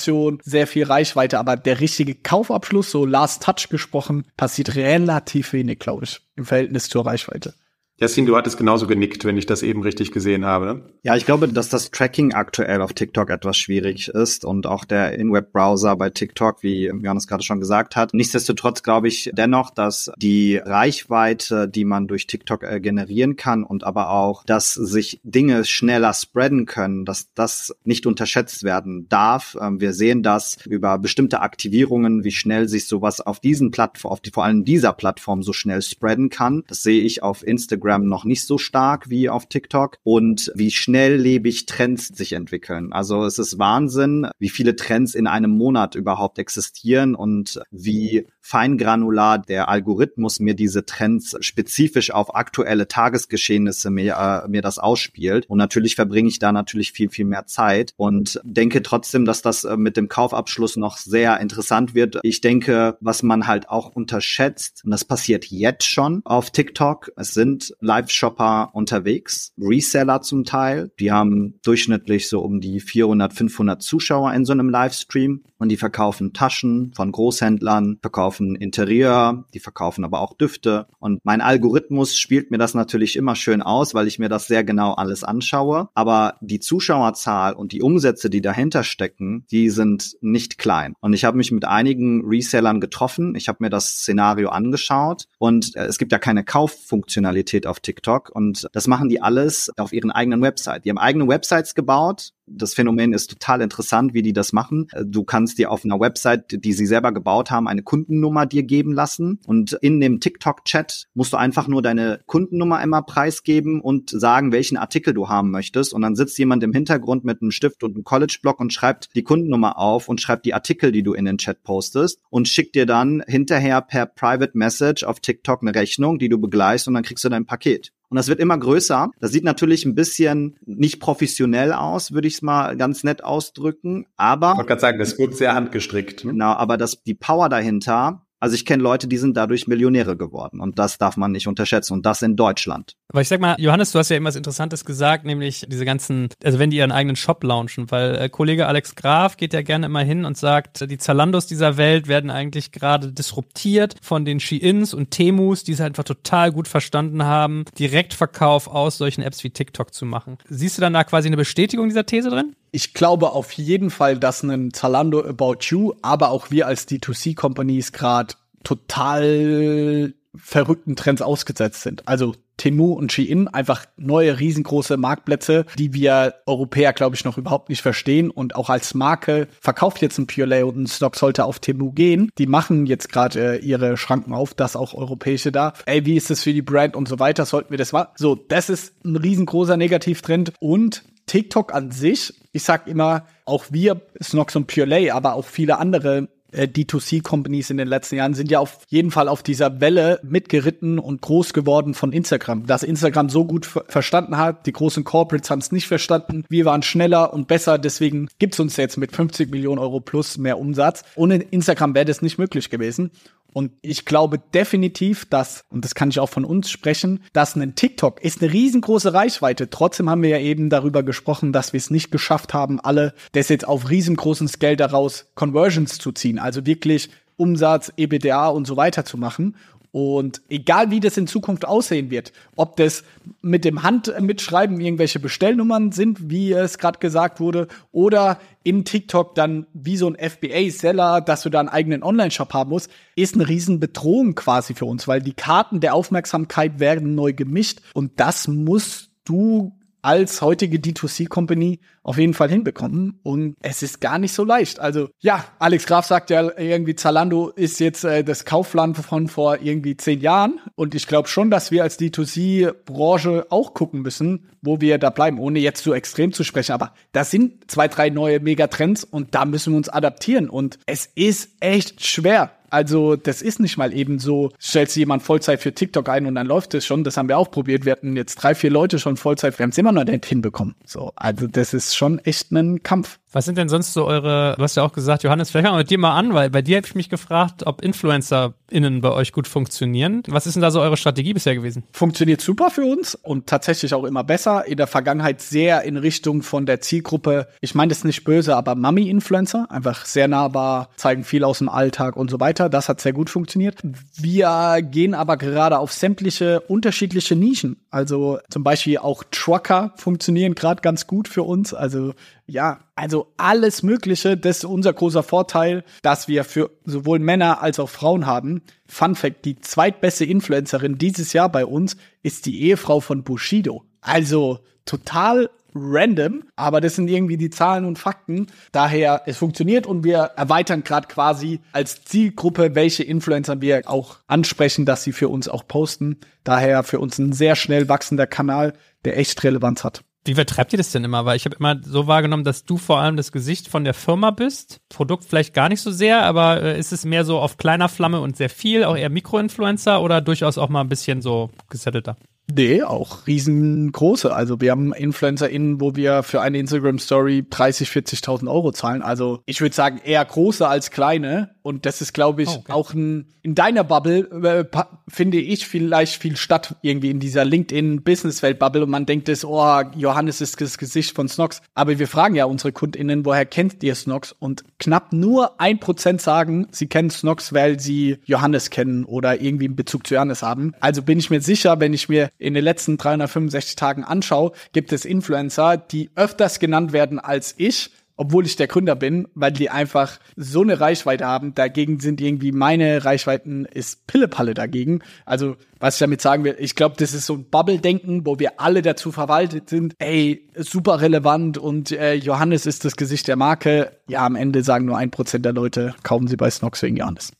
[0.43, 6.05] sehr viel Reichweite, aber der richtige Kaufabschluss, so Last Touch gesprochen, passiert relativ wenig, glaube
[6.05, 7.53] ich, im Verhältnis zur Reichweite.
[8.01, 10.65] Jasmin, du hattest genauso genickt, wenn ich das eben richtig gesehen habe.
[10.65, 10.81] Ne?
[11.03, 15.13] Ja, ich glaube, dass das Tracking aktuell auf TikTok etwas schwierig ist und auch der
[15.19, 18.15] In-Web-Browser bei TikTok, wie Johannes gerade schon gesagt hat.
[18.15, 23.83] Nichtsdestotrotz glaube ich dennoch, dass die Reichweite, die man durch TikTok äh, generieren kann und
[23.83, 29.55] aber auch, dass sich Dinge schneller spreaden können, dass das nicht unterschätzt werden darf.
[29.61, 34.21] Ähm, wir sehen das über bestimmte Aktivierungen, wie schnell sich sowas auf diesen Plattformen, auf
[34.21, 36.63] die, vor allem dieser Plattform so schnell spreaden kann.
[36.67, 40.71] Das sehe ich auf Instagram Instagram noch nicht so stark wie auf TikTok und wie
[40.71, 42.93] schnelllebig Trends sich entwickeln.
[42.93, 49.39] Also es ist Wahnsinn, wie viele Trends in einem Monat überhaupt existieren und wie feingranular
[49.39, 55.45] der Algorithmus mir diese Trends spezifisch auf aktuelle Tagesgeschehnisse mir, äh, mir das ausspielt.
[55.47, 59.63] Und natürlich verbringe ich da natürlich viel, viel mehr Zeit und denke trotzdem, dass das
[59.63, 62.19] äh, mit dem Kaufabschluss noch sehr interessant wird.
[62.23, 67.33] Ich denke, was man halt auch unterschätzt, und das passiert jetzt schon auf TikTok, es
[67.33, 70.91] sind Live-Shopper unterwegs, Reseller zum Teil.
[70.99, 75.77] Die haben durchschnittlich so um die 400, 500 Zuschauer in so einem Livestream und die
[75.77, 80.87] verkaufen Taschen von Großhändlern, verkaufen Interieur, die verkaufen aber auch Düfte.
[80.99, 84.63] Und mein Algorithmus spielt mir das natürlich immer schön aus, weil ich mir das sehr
[84.63, 85.89] genau alles anschaue.
[85.93, 90.93] Aber die Zuschauerzahl und die Umsätze, die dahinter stecken, die sind nicht klein.
[90.99, 93.35] Und ich habe mich mit einigen Resellern getroffen.
[93.35, 98.29] Ich habe mir das Szenario angeschaut und äh, es gibt ja keine Kauffunktionalität auf TikTok
[98.33, 100.85] und das machen die alles auf ihren eigenen Website.
[100.85, 102.31] Die haben eigene Websites gebaut.
[102.53, 104.87] Das Phänomen ist total interessant, wie die das machen.
[105.03, 108.93] Du kannst dir auf einer Website, die sie selber gebaut haben, eine Kundennummer dir geben
[108.93, 114.51] lassen und in dem TikTok-Chat musst du einfach nur deine Kundennummer immer preisgeben und sagen,
[114.51, 117.95] welchen Artikel du haben möchtest und dann sitzt jemand im Hintergrund mit einem Stift und
[117.95, 121.37] einem College-Block und schreibt die Kundennummer auf und schreibt die Artikel, die du in den
[121.37, 126.29] Chat postest und schickt dir dann hinterher per Private Message auf TikTok eine Rechnung, die
[126.29, 127.91] du begleichst und dann kriegst du dein Paket.
[128.11, 129.09] Und das wird immer größer.
[129.21, 134.05] Das sieht natürlich ein bisschen nicht professionell aus, würde ich es mal ganz nett ausdrücken.
[134.17, 134.51] Aber.
[134.51, 136.25] Ich wollte gerade sagen, das wirkt sehr handgestrickt.
[136.25, 136.33] Ne?
[136.33, 140.59] Genau, aber das, die Power dahinter, also ich kenne Leute, die sind dadurch Millionäre geworden
[140.59, 142.95] und das darf man nicht unterschätzen und das in Deutschland.
[143.09, 146.29] Aber ich sag mal, Johannes, du hast ja immer was Interessantes gesagt, nämlich diese ganzen,
[146.43, 149.85] also wenn die ihren eigenen Shop launchen, weil äh, Kollege Alex Graf geht ja gerne
[149.85, 154.93] immer hin und sagt, die Zalandos dieser Welt werden eigentlich gerade disruptiert von den Sheins
[154.93, 159.93] und Temus, die es einfach total gut verstanden haben, Direktverkauf aus solchen Apps wie TikTok
[159.93, 160.37] zu machen.
[160.49, 162.55] Siehst du dann da quasi eine Bestätigung dieser These drin?
[162.71, 167.91] Ich glaube auf jeden Fall, dass ein Zalando About You, aber auch wir als D2C-Companies
[167.91, 172.07] gerade total verrückten Trends ausgesetzt sind.
[172.07, 177.69] Also Temu und Shein einfach neue riesengroße Marktplätze, die wir Europäer, glaube ich, noch überhaupt
[177.69, 178.29] nicht verstehen.
[178.29, 182.29] Und auch als Marke verkauft jetzt ein Pure und ein Stock sollte auf Temu gehen.
[182.37, 185.73] Die machen jetzt gerade äh, ihre Schranken auf, dass auch europäische da.
[185.85, 187.45] Ey, wie ist das für die Brand und so weiter?
[187.45, 188.09] Sollten wir das machen?
[188.15, 190.53] So, das ist ein riesengroßer Negativtrend.
[190.59, 195.79] Und TikTok an sich, ich sag immer, auch wir, Snox und Pure aber auch viele
[195.79, 200.19] andere äh, D2C-Companies in den letzten Jahren sind ja auf jeden Fall auf dieser Welle
[200.23, 202.65] mitgeritten und groß geworden von Instagram.
[202.65, 206.43] Dass Instagram so gut ver verstanden hat, die großen Corporates haben es nicht verstanden.
[206.49, 210.59] Wir waren schneller und besser, deswegen gibt's uns jetzt mit 50 Millionen Euro plus mehr
[210.59, 211.05] Umsatz.
[211.15, 213.11] Ohne Instagram wäre das nicht möglich gewesen.
[213.53, 217.75] Und ich glaube definitiv, dass, und das kann ich auch von uns sprechen, dass ein
[217.75, 219.69] TikTok ist eine riesengroße Reichweite.
[219.69, 223.49] Trotzdem haben wir ja eben darüber gesprochen, dass wir es nicht geschafft haben, alle das
[223.49, 226.39] jetzt auf riesengroßen Scale daraus Conversions zu ziehen.
[226.39, 227.09] Also wirklich
[227.41, 229.55] Umsatz, EBDA und so weiter zu machen.
[229.91, 233.03] Und egal wie das in Zukunft aussehen wird, ob das
[233.41, 239.65] mit dem Handmitschreiben irgendwelche Bestellnummern sind, wie es gerade gesagt wurde, oder in TikTok dann
[239.73, 243.81] wie so ein FBA-Seller, dass du da einen eigenen Online-Shop haben musst, ist eine riesen
[243.81, 247.81] Bedrohung quasi für uns, weil die Karten der Aufmerksamkeit werden neu gemischt.
[247.93, 253.19] Und das musst du als heutige D2C-Company auf jeden Fall hinbekommen.
[253.23, 254.79] Und es ist gar nicht so leicht.
[254.79, 259.61] Also ja, Alex Graf sagt ja irgendwie, Zalando ist jetzt äh, das Kaufland von vor
[259.61, 260.59] irgendwie zehn Jahren.
[260.75, 265.39] Und ich glaube schon, dass wir als D2C-Branche auch gucken müssen, wo wir da bleiben,
[265.39, 266.73] ohne jetzt so extrem zu sprechen.
[266.73, 270.49] Aber da sind zwei, drei neue Megatrends und da müssen wir uns adaptieren.
[270.49, 272.51] Und es ist echt schwer.
[272.71, 276.35] Also, das ist nicht mal eben so, stellst du jemand Vollzeit für TikTok ein und
[276.35, 277.03] dann läuft es schon.
[277.03, 277.85] Das haben wir auch probiert.
[277.85, 279.59] Wir hatten jetzt drei, vier Leute schon Vollzeit.
[279.59, 280.75] Wir haben es immer noch nicht hinbekommen.
[280.85, 283.19] So, also das ist schon echt ein Kampf.
[283.31, 285.83] Was sind denn sonst so eure, du hast ja auch gesagt, Johannes, vielleicht fangen wir
[285.83, 289.31] mit dir mal an, weil bei dir habe ich mich gefragt, ob InfluencerInnen bei euch
[289.31, 290.23] gut funktionieren.
[290.27, 291.83] Was ist denn da so eure Strategie bisher gewesen?
[291.93, 294.65] Funktioniert super für uns und tatsächlich auch immer besser.
[294.67, 298.75] In der Vergangenheit sehr in Richtung von der Zielgruppe, ich meine das nicht böse, aber
[298.75, 302.67] Mami-Influencer, einfach sehr nahbar, zeigen viel aus dem Alltag und so weiter.
[302.67, 303.79] Das hat sehr gut funktioniert.
[304.17, 307.77] Wir gehen aber gerade auf sämtliche unterschiedliche Nischen.
[307.89, 311.73] Also zum Beispiel auch Trucker funktionieren gerade ganz gut für uns.
[311.73, 312.13] Also
[312.51, 314.37] ja, also alles Mögliche.
[314.37, 318.61] Das ist unser großer Vorteil, dass wir für sowohl Männer als auch Frauen haben.
[318.87, 323.85] Fun Fact, die zweitbeste Influencerin dieses Jahr bei uns ist die Ehefrau von Bushido.
[324.01, 328.47] Also total random, aber das sind irgendwie die Zahlen und Fakten.
[328.73, 334.85] Daher, es funktioniert und wir erweitern gerade quasi als Zielgruppe, welche Influencer wir auch ansprechen,
[334.85, 336.19] dass sie für uns auch posten.
[336.43, 338.73] Daher für uns ein sehr schnell wachsender Kanal,
[339.05, 340.03] der echt Relevanz hat.
[340.23, 341.25] Wie vertreibt ihr das denn immer?
[341.25, 344.29] Weil ich habe immer so wahrgenommen, dass du vor allem das Gesicht von der Firma
[344.29, 344.79] bist.
[344.89, 348.21] Produkt vielleicht gar nicht so sehr, aber äh, ist es mehr so auf kleiner Flamme
[348.21, 352.17] und sehr viel, auch eher Mikroinfluencer oder durchaus auch mal ein bisschen so gesettelter?
[352.55, 354.33] Nee, auch riesengroße.
[354.33, 359.01] Also wir haben InfluencerInnen, wo wir für eine Instagram-Story 30, 40.000 Euro zahlen.
[359.01, 361.51] Also ich würde sagen eher große als kleine.
[361.63, 362.71] Und das ist, glaube ich, oh, okay.
[362.71, 368.83] auch ein, in deiner Bubble, äh, finde ich vielleicht viel statt, irgendwie in dieser LinkedIn-Business-Welt-Bubble.
[368.83, 371.61] Und man denkt es, oh, Johannes ist das Gesicht von Snox.
[371.75, 374.31] Aber wir fragen ja unsere KundInnen, woher kennt ihr Snox?
[374.39, 379.65] Und knapp nur ein Prozent sagen, sie kennen Snox, weil sie Johannes kennen oder irgendwie
[379.65, 380.73] einen Bezug zu Johannes haben.
[380.79, 384.91] Also bin ich mir sicher, wenn ich mir in den letzten 365 Tagen anschaue, gibt
[384.91, 389.69] es Influencer, die öfters genannt werden als ich, obwohl ich der Gründer bin, weil die
[389.69, 391.55] einfach so eine Reichweite haben.
[391.55, 395.01] Dagegen sind irgendwie meine Reichweiten ist Pillepalle dagegen.
[395.25, 398.59] Also, was ich damit sagen will, ich glaube, das ist so ein Bubble-Denken, wo wir
[398.59, 399.95] alle dazu verwaltet sind.
[399.97, 403.91] Ey, super relevant und äh, Johannes ist das Gesicht der Marke.
[404.07, 407.31] Ja, am Ende sagen nur ein Prozent der Leute, kaufen sie bei Snox wegen Johannes.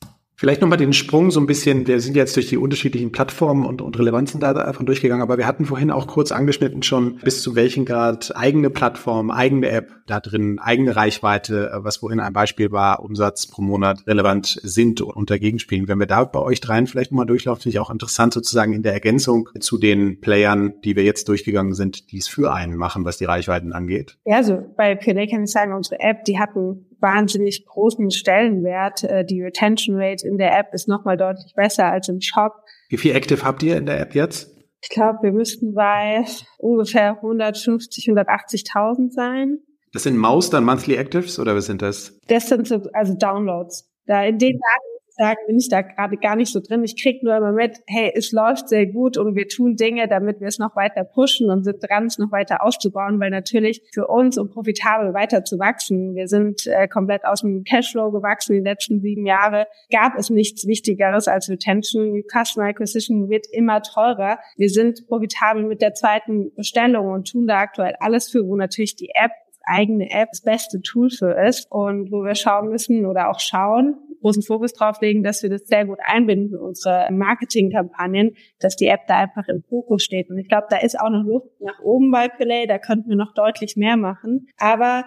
[0.41, 3.80] Vielleicht nochmal den Sprung so ein bisschen, wir sind jetzt durch die unterschiedlichen Plattformen und,
[3.80, 7.54] und Relevanzen da davon durchgegangen, aber wir hatten vorhin auch kurz angeschnitten schon, bis zu
[7.54, 13.04] welchem Grad eigene Plattform, eigene App da drin, eigene Reichweite, was vorhin ein Beispiel war,
[13.04, 15.88] Umsatz pro Monat relevant sind und dagegen spielen.
[15.88, 18.82] Wenn wir da bei euch dreien vielleicht nochmal durchlaufen, finde ich auch interessant sozusagen in
[18.82, 23.06] der Ergänzung zu den Playern, die wir jetzt durchgegangen sind, die es für einen machen,
[23.06, 24.17] was die Reichweiten angeht.
[24.25, 29.03] Ja, also bei PLA kann ich sagen, unsere App, die hatten wahnsinnig großen Stellenwert.
[29.03, 32.53] Äh, die Retention Rate in der App ist nochmal deutlich besser als im Shop.
[32.89, 34.49] Wie viel Active habt ihr in der App jetzt?
[34.83, 36.23] Ich glaube, wir müssten bei
[36.57, 39.59] ungefähr 150, 180.000 sein.
[39.93, 42.17] Das sind Maus dann Monthly Actives oder was sind das?
[42.27, 43.89] Das sind so, also Downloads.
[44.07, 44.90] Da in den Daten
[45.21, 46.84] sagen, bin ich da gerade gar nicht so drin.
[46.84, 50.39] Ich krieg nur immer mit, hey, es läuft sehr gut und wir tun Dinge, damit
[50.39, 54.07] wir es noch weiter pushen und sind dran, es noch weiter auszubauen, weil natürlich für
[54.07, 58.62] uns, um profitabel weiter zu wachsen, wir sind äh, komplett aus dem Cashflow gewachsen die
[58.62, 62.23] letzten sieben Jahre, gab es nichts Wichtigeres als Retention.
[62.27, 64.39] Customer Acquisition wird immer teurer.
[64.57, 68.95] Wir sind profitabel mit der zweiten Bestellung und tun da aktuell alles für, wo natürlich
[68.95, 69.31] die App
[69.63, 73.95] eigene App das beste Tool für ist und wo wir schauen müssen oder auch schauen,
[74.21, 78.88] großen Fokus drauf legen, dass wir das sehr gut einbinden für unsere Marketingkampagnen, dass die
[78.88, 80.29] App da einfach im Fokus steht.
[80.29, 83.17] Und ich glaube, da ist auch noch Luft nach oben bei Play, da könnten wir
[83.17, 84.47] noch deutlich mehr machen.
[84.57, 85.05] Aber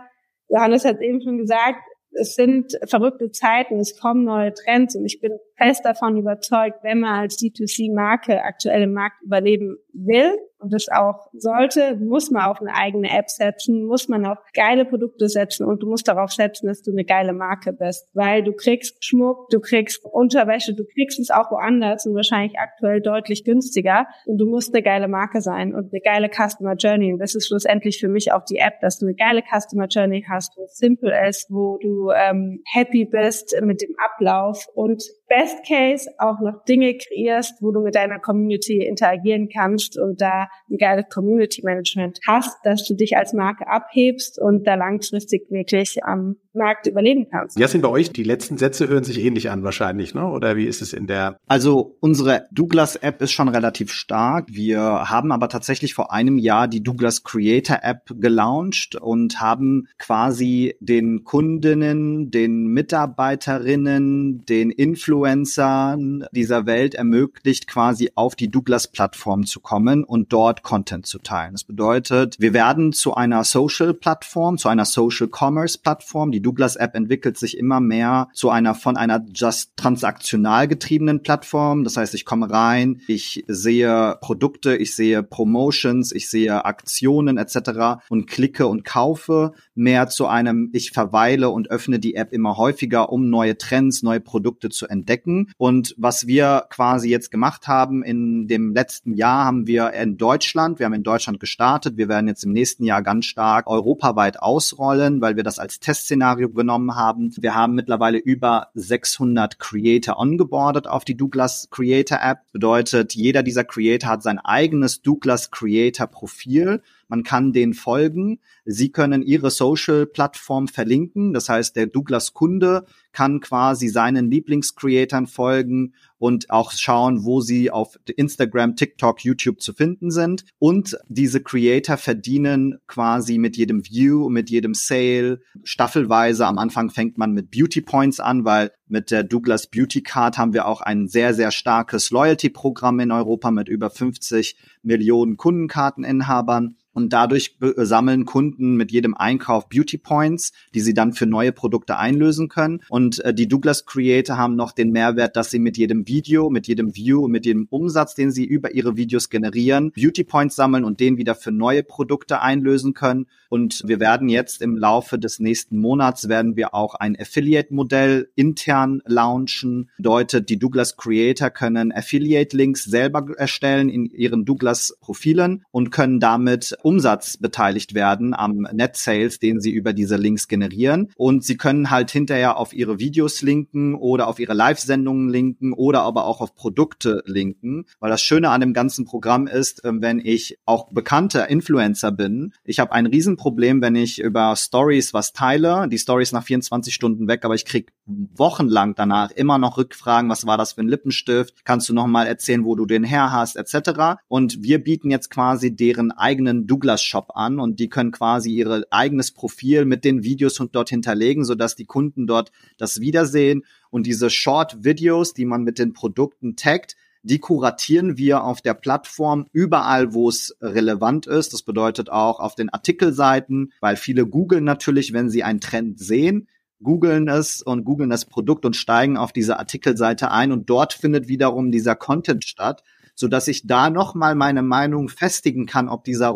[0.48, 1.81] Johannes hat eben schon gesagt,
[2.16, 7.01] es sind verrückte Zeiten, es kommen neue Trends und ich bin fest davon überzeugt, wenn
[7.01, 10.33] man als D2C-Marke aktuell im Markt überleben will
[10.64, 14.85] und das auch sollte, muss man auf eine eigene App setzen, muss man auf geile
[14.85, 18.53] Produkte setzen und du musst darauf setzen, dass du eine geile Marke bist, weil du
[18.53, 24.07] kriegst Schmuck, du kriegst Unterwäsche, du kriegst es auch woanders und wahrscheinlich aktuell deutlich günstiger
[24.25, 27.12] und du musst eine geile Marke sein und eine geile Customer Journey.
[27.12, 30.25] Und das ist schlussendlich für mich auch die App, dass du eine geile Customer Journey
[30.29, 35.43] hast, wo es simple ist, wo du ähm, happy bist mit dem Ablauf und Best
[35.66, 40.76] Case auch noch Dinge kreierst, wo du mit deiner Community interagieren kannst und da ein
[40.78, 46.37] geiles Community Management hast, dass du dich als Marke abhebst und da langfristig wirklich ähm,
[46.55, 47.59] Markt überleben kannst.
[47.59, 50.27] Ja, sind bei euch die letzten Sätze hören sich ähnlich an wahrscheinlich, ne?
[50.27, 51.38] Oder wie ist es in der?
[51.47, 54.47] Also unsere Douglas App ist schon relativ stark.
[54.51, 60.77] Wir haben aber tatsächlich vor einem Jahr die Douglas Creator App gelauncht und haben quasi
[60.81, 69.61] den Kundinnen, den Mitarbeiterinnen, den Influencern dieser Welt ermöglicht, quasi auf die Douglas Plattform zu
[69.61, 71.53] kommen und dort Content zu teilen.
[71.53, 76.31] Das bedeutet, wir werden zu einer Social Plattform, zu einer Social Commerce Plattform.
[76.31, 81.83] Die Douglas App entwickelt sich immer mehr zu einer von einer just transaktional getriebenen Plattform.
[81.85, 88.04] Das heißt, ich komme rein, ich sehe Produkte, ich sehe Promotions, ich sehe Aktionen etc.
[88.09, 93.11] und klicke und kaufe mehr zu einem, ich verweile und öffne die App immer häufiger,
[93.11, 95.50] um neue Trends, neue Produkte zu entdecken.
[95.57, 100.78] Und was wir quasi jetzt gemacht haben in dem letzten Jahr, haben wir in Deutschland,
[100.78, 105.20] wir haben in Deutschland gestartet, wir werden jetzt im nächsten Jahr ganz stark europaweit ausrollen,
[105.20, 107.33] weil wir das als Testszenario Szenario genommen haben.
[107.38, 112.38] Wir haben mittlerweile über 600 Creator ongeboardet auf die Douglas Creator App.
[112.53, 116.83] Bedeutet, jeder dieser Creator hat sein eigenes Douglas Creator Profil
[117.14, 118.40] man kann denen folgen.
[118.64, 121.33] Sie können ihre Social-Plattform verlinken.
[121.33, 127.96] Das heißt, der Douglas-Kunde kann quasi seinen Lieblingscreatern folgen und auch schauen, wo sie auf
[128.16, 130.44] Instagram, TikTok, YouTube zu finden sind.
[130.59, 136.46] Und diese Creator verdienen quasi mit jedem View, mit jedem Sale staffelweise.
[136.46, 140.53] Am Anfang fängt man mit Beauty Points an, weil mit der Douglas Beauty Card haben
[140.53, 146.77] wir auch ein sehr, sehr starkes Loyalty-Programm in Europa mit über 50 Millionen Kundenkarteninhabern.
[146.94, 151.98] Und dadurch sammeln Kunden mit jedem Einkauf Beauty Points, die sie dann für neue Produkte
[151.98, 152.80] einlösen können.
[152.88, 156.66] Und äh, die Douglas Creator haben noch den Mehrwert, dass sie mit jedem Video, mit
[156.68, 161.00] jedem View, mit jedem Umsatz, den sie über ihre Videos generieren, Beauty Points sammeln und
[161.00, 163.26] den wieder für neue Produkte einlösen können.
[163.48, 169.02] Und wir werden jetzt im Laufe des nächsten Monats werden wir auch ein Affiliate-Modell intern
[169.07, 169.90] launchen.
[169.96, 177.37] Bedeutet, die Douglas Creator können Affiliate-Links selber erstellen in ihren Douglas-Profilen und können damit Umsatz
[177.37, 181.11] beteiligt werden am Net Sales, den sie über diese Links generieren.
[181.16, 186.03] Und sie können halt hinterher auf ihre Videos linken oder auf ihre Live-Sendungen linken oder
[186.03, 187.87] aber auch auf Produkte linken.
[188.01, 192.53] Weil das Schöne an dem ganzen Programm ist, ähm, wenn ich auch bekannter Influencer bin,
[192.64, 197.29] ich habe ein Riesenproblem, wenn ich über Stories was teile, die Stories nach 24 Stunden
[197.29, 201.64] weg, aber ich krieg wochenlang danach immer noch Rückfragen, was war das für ein Lippenstift,
[201.64, 204.20] kannst du noch mal erzählen, wo du den her hast, etc.
[204.29, 208.85] Und wir bieten jetzt quasi deren eigenen Douglas Shop an und die können quasi ihr
[208.91, 213.65] eigenes Profil mit den Videos und dort hinterlegen, sodass die Kunden dort das wiedersehen.
[213.91, 218.75] Und diese Short Videos, die man mit den Produkten taggt, die kuratieren wir auf der
[218.75, 221.53] Plattform überall, wo es relevant ist.
[221.53, 226.49] Das bedeutet auch auf den Artikelseiten, weil viele googeln natürlich, wenn sie einen Trend sehen,
[226.83, 230.51] googeln es und googeln das Produkt und steigen auf diese Artikelseite ein.
[230.51, 232.83] Und dort findet wiederum dieser Content statt
[233.14, 236.29] so dass ich da noch mal meine Meinung festigen kann, ob dieser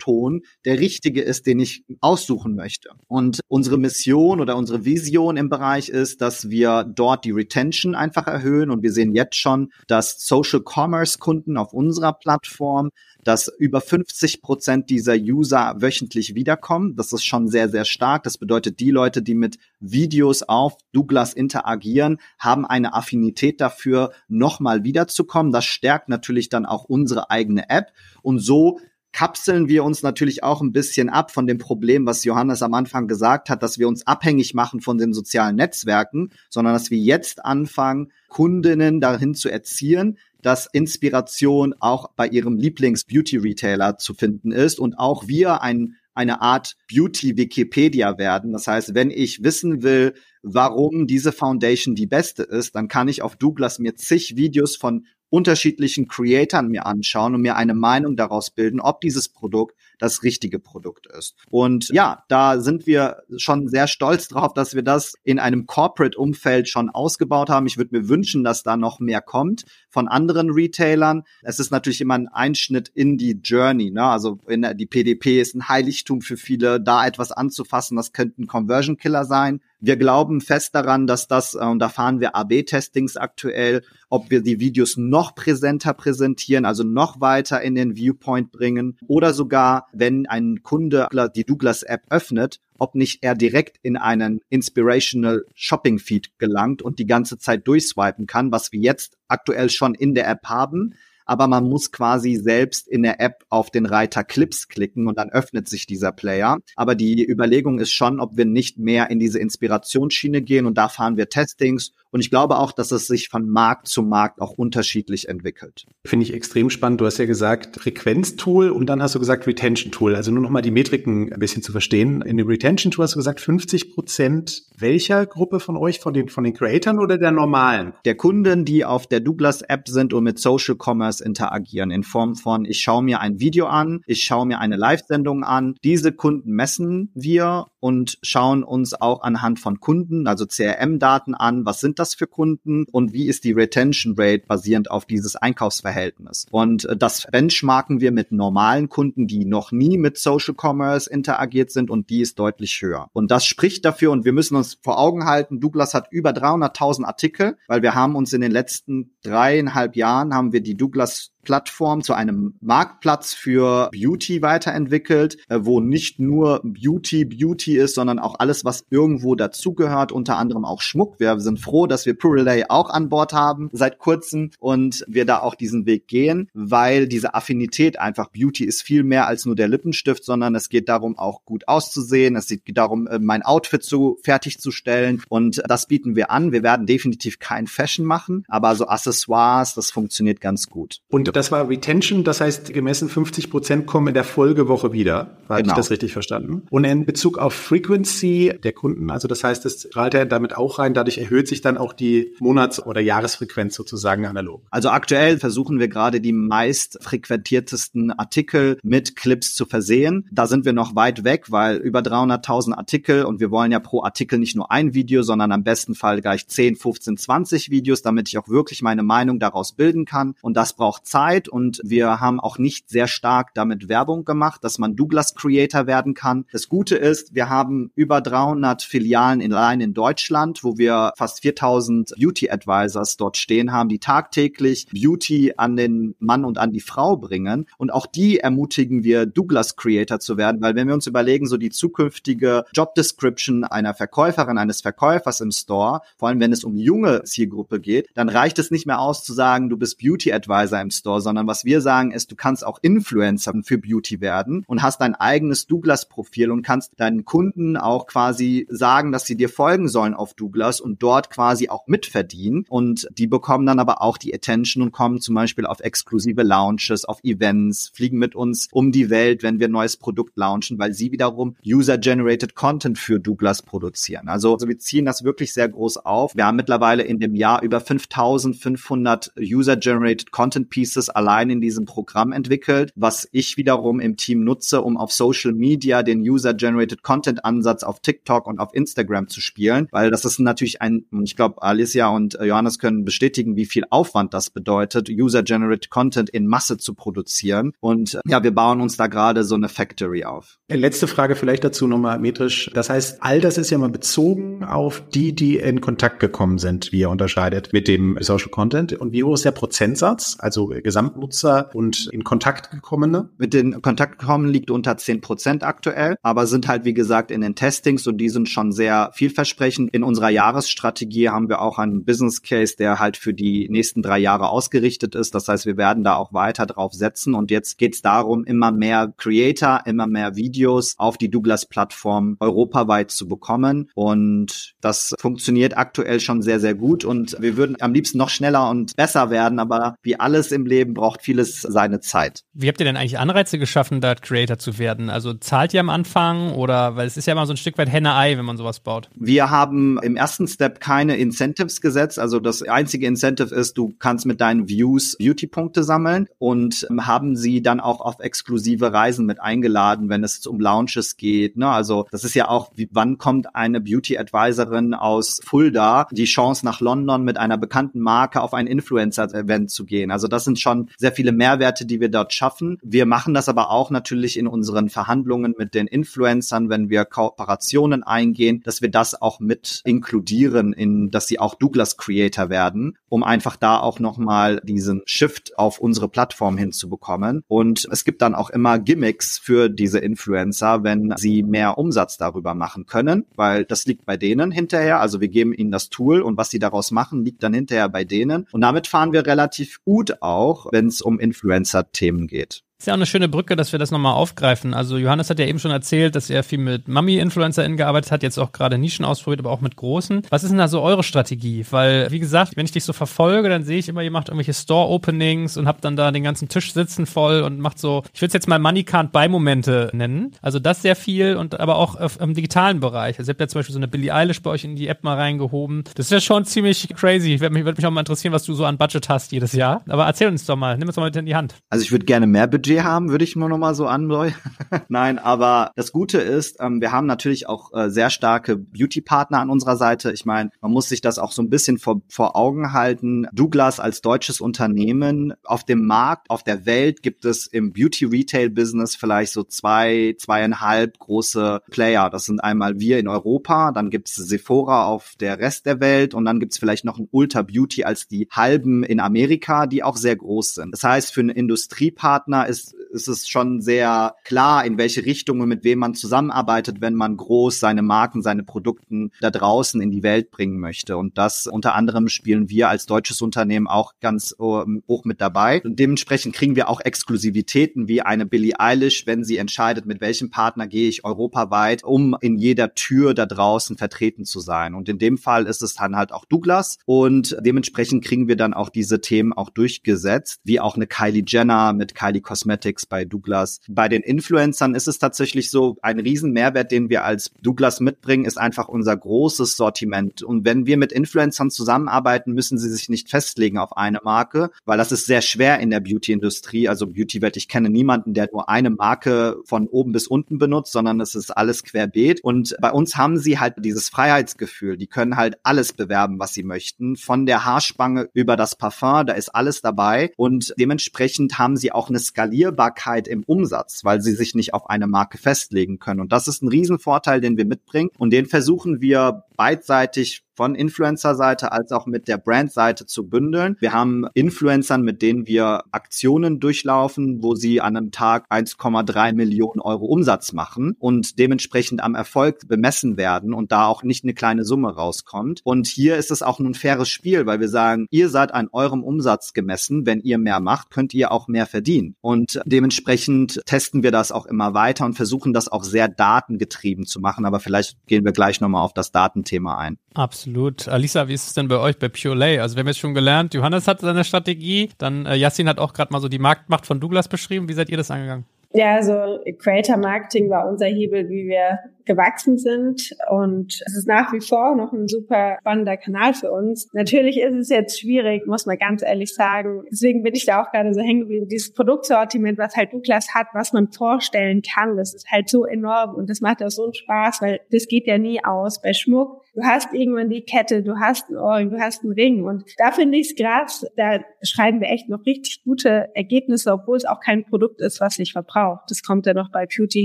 [0.00, 2.90] Rotton der richtige ist, den ich aussuchen möchte.
[3.08, 8.26] Und unsere Mission oder unsere Vision im Bereich ist, dass wir dort die Retention einfach
[8.26, 12.90] erhöhen und wir sehen jetzt schon, dass Social Commerce Kunden auf unserer Plattform
[13.24, 16.96] dass über 50 Prozent dieser User wöchentlich wiederkommen.
[16.96, 18.22] Das ist schon sehr, sehr stark.
[18.22, 24.84] Das bedeutet, die Leute, die mit Videos auf Douglas interagieren, haben eine Affinität dafür, nochmal
[24.84, 25.52] wiederzukommen.
[25.52, 27.92] Das stärkt natürlich dann auch unsere eigene App.
[28.22, 28.80] Und so
[29.12, 33.08] kapseln wir uns natürlich auch ein bisschen ab von dem Problem, was Johannes am Anfang
[33.08, 37.44] gesagt hat, dass wir uns abhängig machen von den sozialen Netzwerken, sondern dass wir jetzt
[37.44, 44.98] anfangen, Kundinnen dahin zu erziehen, dass Inspiration auch bei ihrem Lieblings-Beauty-Retailer zu finden ist und
[44.98, 48.52] auch wir ein, eine Art Beauty-Wikipedia werden.
[48.52, 53.22] Das heißt, wenn ich wissen will, warum diese Foundation die beste ist, dann kann ich
[53.22, 58.50] auf Douglas mir zig Videos von unterschiedlichen Creatoren mir anschauen und mir eine Meinung daraus
[58.50, 61.36] bilden, ob dieses Produkt das richtige Produkt ist.
[61.50, 66.68] Und ja, da sind wir schon sehr stolz drauf, dass wir das in einem Corporate-Umfeld
[66.68, 67.66] schon ausgebaut haben.
[67.66, 71.22] Ich würde mir wünschen, dass da noch mehr kommt von anderen Retailern.
[71.42, 73.90] Es ist natürlich immer ein Einschnitt in die Journey.
[73.90, 74.02] Ne?
[74.02, 78.42] Also in der, die PDP ist ein Heiligtum für viele, da etwas anzufassen, das könnte
[78.42, 79.60] ein Conversion-Killer sein.
[79.82, 84.42] Wir glauben fest daran, dass das, äh, und da fahren wir AB-Testings aktuell, ob wir
[84.42, 90.26] die Videos noch präsenter präsentieren, also noch weiter in den Viewpoint bringen oder sogar, wenn
[90.26, 96.38] ein Kunde die Douglas App öffnet, ob nicht er direkt in einen Inspirational Shopping Feed
[96.38, 100.46] gelangt und die ganze Zeit durchswipen kann, was wir jetzt aktuell schon in der App
[100.46, 100.94] haben
[101.30, 105.30] aber man muss quasi selbst in der App auf den Reiter Clips klicken und dann
[105.30, 106.58] öffnet sich dieser Player.
[106.74, 110.88] Aber die Überlegung ist schon, ob wir nicht mehr in diese Inspirationsschiene gehen und da
[110.88, 114.52] fahren wir Testings und ich glaube auch, dass es sich von Markt zu Markt auch
[114.52, 115.86] unterschiedlich entwickelt.
[116.04, 117.00] Finde ich extrem spannend.
[117.00, 120.14] Du hast ja gesagt Frequenztool und dann hast du gesagt Retention Tool.
[120.14, 122.22] Also nur noch mal die Metriken ein bisschen zu verstehen.
[122.22, 126.00] In dem Retention Tool hast du gesagt 50 Prozent welcher Gruppe von euch?
[126.00, 127.92] Von den, von den Creatoren oder der normalen?
[128.04, 132.36] Der Kunden, die auf der Douglas App sind und mit Social Commerce interagieren in Form
[132.36, 135.74] von ich schaue mir ein Video an, ich schaue mir eine Live-Sendung an.
[135.84, 141.80] Diese Kunden messen wir und schauen uns auch anhand von Kunden, also CRM-Daten an, was
[141.80, 146.46] sind das für Kunden und wie ist die Retention Rate basierend auf dieses Einkaufsverhältnis.
[146.50, 151.70] Und äh, das benchmarken wir mit normalen Kunden, die noch nie mit Social Commerce interagiert
[151.70, 153.08] sind und die ist deutlich höher.
[153.12, 157.04] Und das spricht dafür und wir müssen uns vor Augen halten, Douglas hat über 300.000
[157.04, 162.02] Artikel, weil wir haben uns in den letzten dreieinhalb Jahren haben wir die Douglas Plattform
[162.02, 168.36] zu einem Marktplatz für Beauty weiterentwickelt, äh, wo nicht nur Beauty Beauty ist, sondern auch
[168.38, 171.18] alles, was irgendwo dazugehört, unter anderem auch Schmuck.
[171.18, 175.40] Wir sind froh, dass wir Purelay auch an Bord haben seit kurzem und wir da
[175.40, 179.68] auch diesen Weg gehen, weil diese Affinität einfach Beauty ist viel mehr als nur der
[179.68, 182.36] Lippenstift, sondern es geht darum, auch gut auszusehen.
[182.36, 186.52] Es geht darum, äh, mein Outfit so fertigzustellen und das bieten wir an.
[186.52, 191.00] Wir werden definitiv kein Fashion machen, aber so Accessoires, das funktioniert ganz gut.
[191.08, 195.36] Und das war Retention, das heißt gemessen 50 Prozent kommen in der Folgewoche wieder.
[195.48, 195.72] Habe genau.
[195.72, 196.62] ich das richtig verstanden?
[196.70, 200.78] Und in Bezug auf Frequency der Kunden, also das heißt, das strahlt er damit auch
[200.78, 204.62] rein, dadurch erhöht sich dann auch die Monats- oder Jahresfrequenz sozusagen analog.
[204.70, 210.28] Also aktuell versuchen wir gerade die meist frequentiertesten Artikel mit Clips zu versehen.
[210.32, 214.02] Da sind wir noch weit weg, weil über 300.000 Artikel und wir wollen ja pro
[214.02, 218.28] Artikel nicht nur ein Video, sondern am besten Fall gleich 10, 15, 20 Videos, damit
[218.28, 220.34] ich auch wirklich meine Meinung daraus bilden kann.
[220.42, 224.64] Und das braucht Zeit Zeit und wir haben auch nicht sehr stark damit Werbung gemacht,
[224.64, 226.46] dass man Douglas Creator werden kann.
[226.50, 231.42] Das Gute ist, wir haben über 300 Filialen in, allein in Deutschland, wo wir fast
[231.42, 236.80] 4000 Beauty Advisors dort stehen haben, die tagtäglich Beauty an den Mann und an die
[236.80, 237.66] Frau bringen.
[237.76, 241.58] Und auch die ermutigen wir, Douglas Creator zu werden, weil wenn wir uns überlegen, so
[241.58, 246.78] die zukünftige Job Description einer Verkäuferin, eines Verkäufers im Store, vor allem wenn es um
[246.78, 250.80] junge Zielgruppe geht, dann reicht es nicht mehr aus zu sagen, du bist Beauty Advisor
[250.80, 254.64] im Store Store, sondern was wir sagen ist, du kannst auch Influencer für Beauty werden
[254.66, 259.48] und hast dein eigenes Douglas-Profil und kannst deinen Kunden auch quasi sagen, dass sie dir
[259.48, 262.64] folgen sollen auf Douglas und dort quasi auch mitverdienen.
[262.68, 267.04] Und die bekommen dann aber auch die Attention und kommen zum Beispiel auf exklusive Lounges,
[267.04, 270.92] auf Events, fliegen mit uns um die Welt, wenn wir ein neues Produkt launchen, weil
[270.94, 274.28] sie wiederum User-Generated Content für Douglas produzieren.
[274.28, 276.36] Also, also wir ziehen das wirklich sehr groß auf.
[276.36, 281.84] Wir haben mittlerweile in dem Jahr über 5500 User-Generated Content Pieces Services allein in diesem
[281.84, 287.44] Programm entwickelt, was ich wiederum im Team nutze, um auf Social Media den User-Generated Content
[287.44, 291.62] Ansatz auf TikTok und auf Instagram zu spielen, weil das ist natürlich ein, ich glaube,
[291.62, 296.94] Alicia und Johannes können bestätigen, wie viel Aufwand das bedeutet, User-Generated Content in Masse zu
[296.94, 297.72] produzieren.
[297.80, 300.58] Und ja, wir bauen uns da gerade so eine Factory auf.
[300.68, 302.70] Letzte Frage vielleicht dazu nochmal metrisch.
[302.74, 306.92] Das heißt, all das ist ja mal bezogen auf die, die in Kontakt gekommen sind,
[306.92, 308.92] wie ihr unterscheidet mit dem Social Content.
[308.92, 310.36] Und wie hoch ist der Prozentsatz?
[310.38, 313.28] Also Gesamtnutzer und in Kontakt gekommene?
[313.38, 317.42] Mit den Kontakt gekommen liegt unter 10 Prozent aktuell, aber sind halt, wie gesagt, in
[317.42, 319.94] den Testings und die sind schon sehr vielversprechend.
[319.94, 324.18] In unserer Jahresstrategie haben wir auch einen Business Case, der halt für die nächsten drei
[324.18, 325.32] Jahre ausgerichtet ist.
[325.36, 328.72] Das heißt, wir werden da auch weiter drauf setzen und jetzt geht es darum, immer
[328.72, 336.18] mehr Creator, immer mehr Videos auf die Douglas-Plattform europaweit zu bekommen und das funktioniert aktuell
[336.18, 339.94] schon sehr, sehr gut und wir würden am liebsten noch schneller und besser werden, aber
[340.02, 342.44] wie alles im Leben Leben braucht vieles seine Zeit.
[342.54, 345.10] Wie habt ihr denn eigentlich Anreize geschaffen, da Creator zu werden?
[345.10, 347.90] Also zahlt ihr am Anfang oder, weil es ist ja immer so ein Stück weit
[347.90, 349.10] Henne-Ei, wenn man sowas baut.
[349.14, 352.18] Wir haben im ersten Step keine Incentives gesetzt.
[352.18, 357.62] Also das einzige Incentive ist, du kannst mit deinen Views Beauty-Punkte sammeln und haben sie
[357.62, 361.58] dann auch auf exklusive Reisen mit eingeladen, wenn es um Launches geht.
[361.58, 361.68] Ne?
[361.68, 366.80] Also das ist ja auch, wie, wann kommt eine Beauty-Advisorin aus Fulda die Chance nach
[366.80, 370.10] London mit einer bekannten Marke auf ein Influencer-Event zu gehen.
[370.10, 372.78] Also das sind schon sehr viele Mehrwerte, die wir dort schaffen.
[372.82, 378.02] Wir machen das aber auch natürlich in unseren Verhandlungen mit den Influencern, wenn wir Kooperationen
[378.02, 383.22] eingehen, dass wir das auch mit inkludieren, in, dass sie auch Douglas Creator werden, um
[383.22, 387.42] einfach da auch nochmal diesen Shift auf unsere Plattform hinzubekommen.
[387.48, 392.54] Und es gibt dann auch immer Gimmicks für diese Influencer, wenn sie mehr Umsatz darüber
[392.54, 395.00] machen können, weil das liegt bei denen hinterher.
[395.00, 398.04] Also wir geben ihnen das Tool und was sie daraus machen, liegt dann hinterher bei
[398.04, 398.46] denen.
[398.52, 402.64] Und damit fahren wir relativ gut auch, wenn es um Influencer-Themen geht.
[402.80, 404.72] Ist ja auch eine schöne Brücke, dass wir das nochmal aufgreifen.
[404.72, 408.38] Also Johannes hat ja eben schon erzählt, dass er viel mit Mummy-InfluencerInnen gearbeitet hat, jetzt
[408.38, 410.22] auch gerade Nischen ausprobiert, aber auch mit großen.
[410.30, 411.66] Was ist denn da so eure Strategie?
[411.70, 414.54] Weil, wie gesagt, wenn ich dich so verfolge, dann sehe ich immer, ihr macht irgendwelche
[414.54, 418.28] Store-Openings und habt dann da den ganzen Tisch sitzen voll und macht so, ich würde
[418.28, 420.32] es jetzt mal Money Can't Buy-Momente nennen.
[420.40, 423.18] Also das sehr viel und aber auch im digitalen Bereich.
[423.18, 425.04] Also ihr habt ja zum Beispiel so eine Billie Eilish bei euch in die App
[425.04, 425.84] mal reingehoben.
[425.96, 427.34] Das ist ja schon ziemlich crazy.
[427.34, 429.52] Ich würde mich, würd mich auch mal interessieren, was du so an Budget hast jedes
[429.52, 429.82] Jahr.
[429.86, 431.56] Aber erzähl uns doch mal, nimm uns doch mal mit in die Hand.
[431.68, 434.36] Also ich würde gerne mehr Budget Budget haben, würde ich nur noch mal so andeuten.
[434.88, 439.50] Nein, aber das Gute ist, ähm, wir haben natürlich auch äh, sehr starke Beauty-Partner an
[439.50, 440.12] unserer Seite.
[440.12, 443.26] Ich meine, man muss sich das auch so ein bisschen vor, vor Augen halten.
[443.32, 449.32] Douglas als deutsches Unternehmen auf dem Markt, auf der Welt gibt es im Beauty-Retail-Business vielleicht
[449.32, 452.08] so zwei, zweieinhalb große Player.
[452.08, 456.14] Das sind einmal wir in Europa, dann gibt es Sephora auf der Rest der Welt
[456.14, 459.82] und dann gibt es vielleicht noch ein Ultra Beauty als die halben in Amerika, die
[459.82, 460.72] auch sehr groß sind.
[460.72, 462.59] Das heißt, für einen Industriepartner ist
[462.90, 467.16] ist, es schon sehr klar, in welche Richtung und mit wem man zusammenarbeitet, wenn man
[467.16, 470.96] groß seine Marken, seine Produkten da draußen in die Welt bringen möchte.
[470.96, 475.62] Und das unter anderem spielen wir als deutsches Unternehmen auch ganz ähm, hoch mit dabei.
[475.62, 480.30] Und dementsprechend kriegen wir auch Exklusivitäten wie eine Billie Eilish, wenn sie entscheidet, mit welchem
[480.30, 484.74] Partner gehe ich europaweit, um in jeder Tür da draußen vertreten zu sein.
[484.74, 486.78] Und in dem Fall ist es dann halt auch Douglas.
[486.86, 491.72] Und dementsprechend kriegen wir dann auch diese Themen auch durchgesetzt, wie auch eine Kylie Jenner
[491.72, 493.60] mit Kylie Cosmetics Cosmetics bei Douglas.
[493.68, 498.24] Bei den Influencern ist es tatsächlich so, ein riesen Mehrwert, den wir als Douglas mitbringen,
[498.24, 500.22] ist einfach unser großes Sortiment.
[500.22, 504.78] Und wenn wir mit Influencern zusammenarbeiten, müssen sie sich nicht festlegen auf eine Marke, weil
[504.78, 506.68] das ist sehr schwer in der Beauty-Industrie.
[506.68, 511.00] Also Beauty-Welt, ich kenne niemanden, der nur eine Marke von oben bis unten benutzt, sondern
[511.00, 512.22] es ist alles querbeet.
[512.22, 514.76] Und bei uns haben sie halt dieses Freiheitsgefühl.
[514.76, 516.96] Die können halt alles bewerben, was sie möchten.
[516.96, 520.12] Von der Haarspange über das Parfum, da ist alles dabei.
[520.16, 522.30] Und dementsprechend haben sie auch eine Skalierung
[522.70, 526.00] Skalierbarkeit im Umsatz, weil sie sich nicht auf eine Marke festlegen können.
[526.00, 527.90] Und das ist ein Riesenvorteil, den wir mitbringen.
[527.98, 533.58] Und den versuchen wir beidseitig von Influencer-Seite als auch mit der Brand-Seite zu bündeln.
[533.60, 539.60] Wir haben Influencern, mit denen wir Aktionen durchlaufen, wo sie an einem Tag 1,3 Millionen
[539.60, 544.46] Euro Umsatz machen und dementsprechend am Erfolg bemessen werden und da auch nicht eine kleine
[544.46, 545.42] Summe rauskommt.
[545.44, 548.82] Und hier ist es auch ein faires Spiel, weil wir sagen, ihr seid an eurem
[548.82, 549.84] Umsatz gemessen.
[549.84, 551.96] Wenn ihr mehr macht, könnt ihr auch mehr verdienen.
[552.00, 556.98] Und dementsprechend testen wir das auch immer weiter und versuchen das auch sehr datengetrieben zu
[556.98, 557.26] machen.
[557.26, 559.76] Aber vielleicht gehen wir gleich nochmal auf das Datenthema ein.
[559.92, 560.29] Absolut.
[560.30, 560.68] Absolut.
[560.68, 562.38] Alisa, wie ist es denn bei euch bei Pure Lay?
[562.38, 565.72] Also wir haben jetzt schon gelernt, Johannes hat seine Strategie, dann äh, Yassin hat auch
[565.72, 567.48] gerade mal so die Marktmacht von Douglas beschrieben.
[567.48, 568.24] Wie seid ihr das angegangen?
[568.52, 572.94] Ja, also Creator Marketing war unser Hebel, wie wir gewachsen sind.
[573.10, 576.68] Und es ist nach wie vor noch ein super spannender Kanal für uns.
[576.72, 579.64] Natürlich ist es jetzt schwierig, muss man ganz ehrlich sagen.
[579.70, 581.28] Deswegen bin ich da auch gerade so hängen geblieben.
[581.28, 585.94] Dieses Produktsortiment, was halt Douglas hat, was man vorstellen kann, das ist halt so enorm
[585.94, 588.62] und das macht auch so einen Spaß, weil das geht ja nie aus.
[588.62, 592.24] Bei Schmuck, du hast irgendwann die Kette, du hast ein Ohrring, du hast einen Ring
[592.24, 596.76] und da finde ich es krass, da schreiben wir echt noch richtig gute Ergebnisse, obwohl
[596.76, 598.64] es auch kein Produkt ist, was sich verbraucht.
[598.68, 599.84] Das kommt ja noch bei Beauty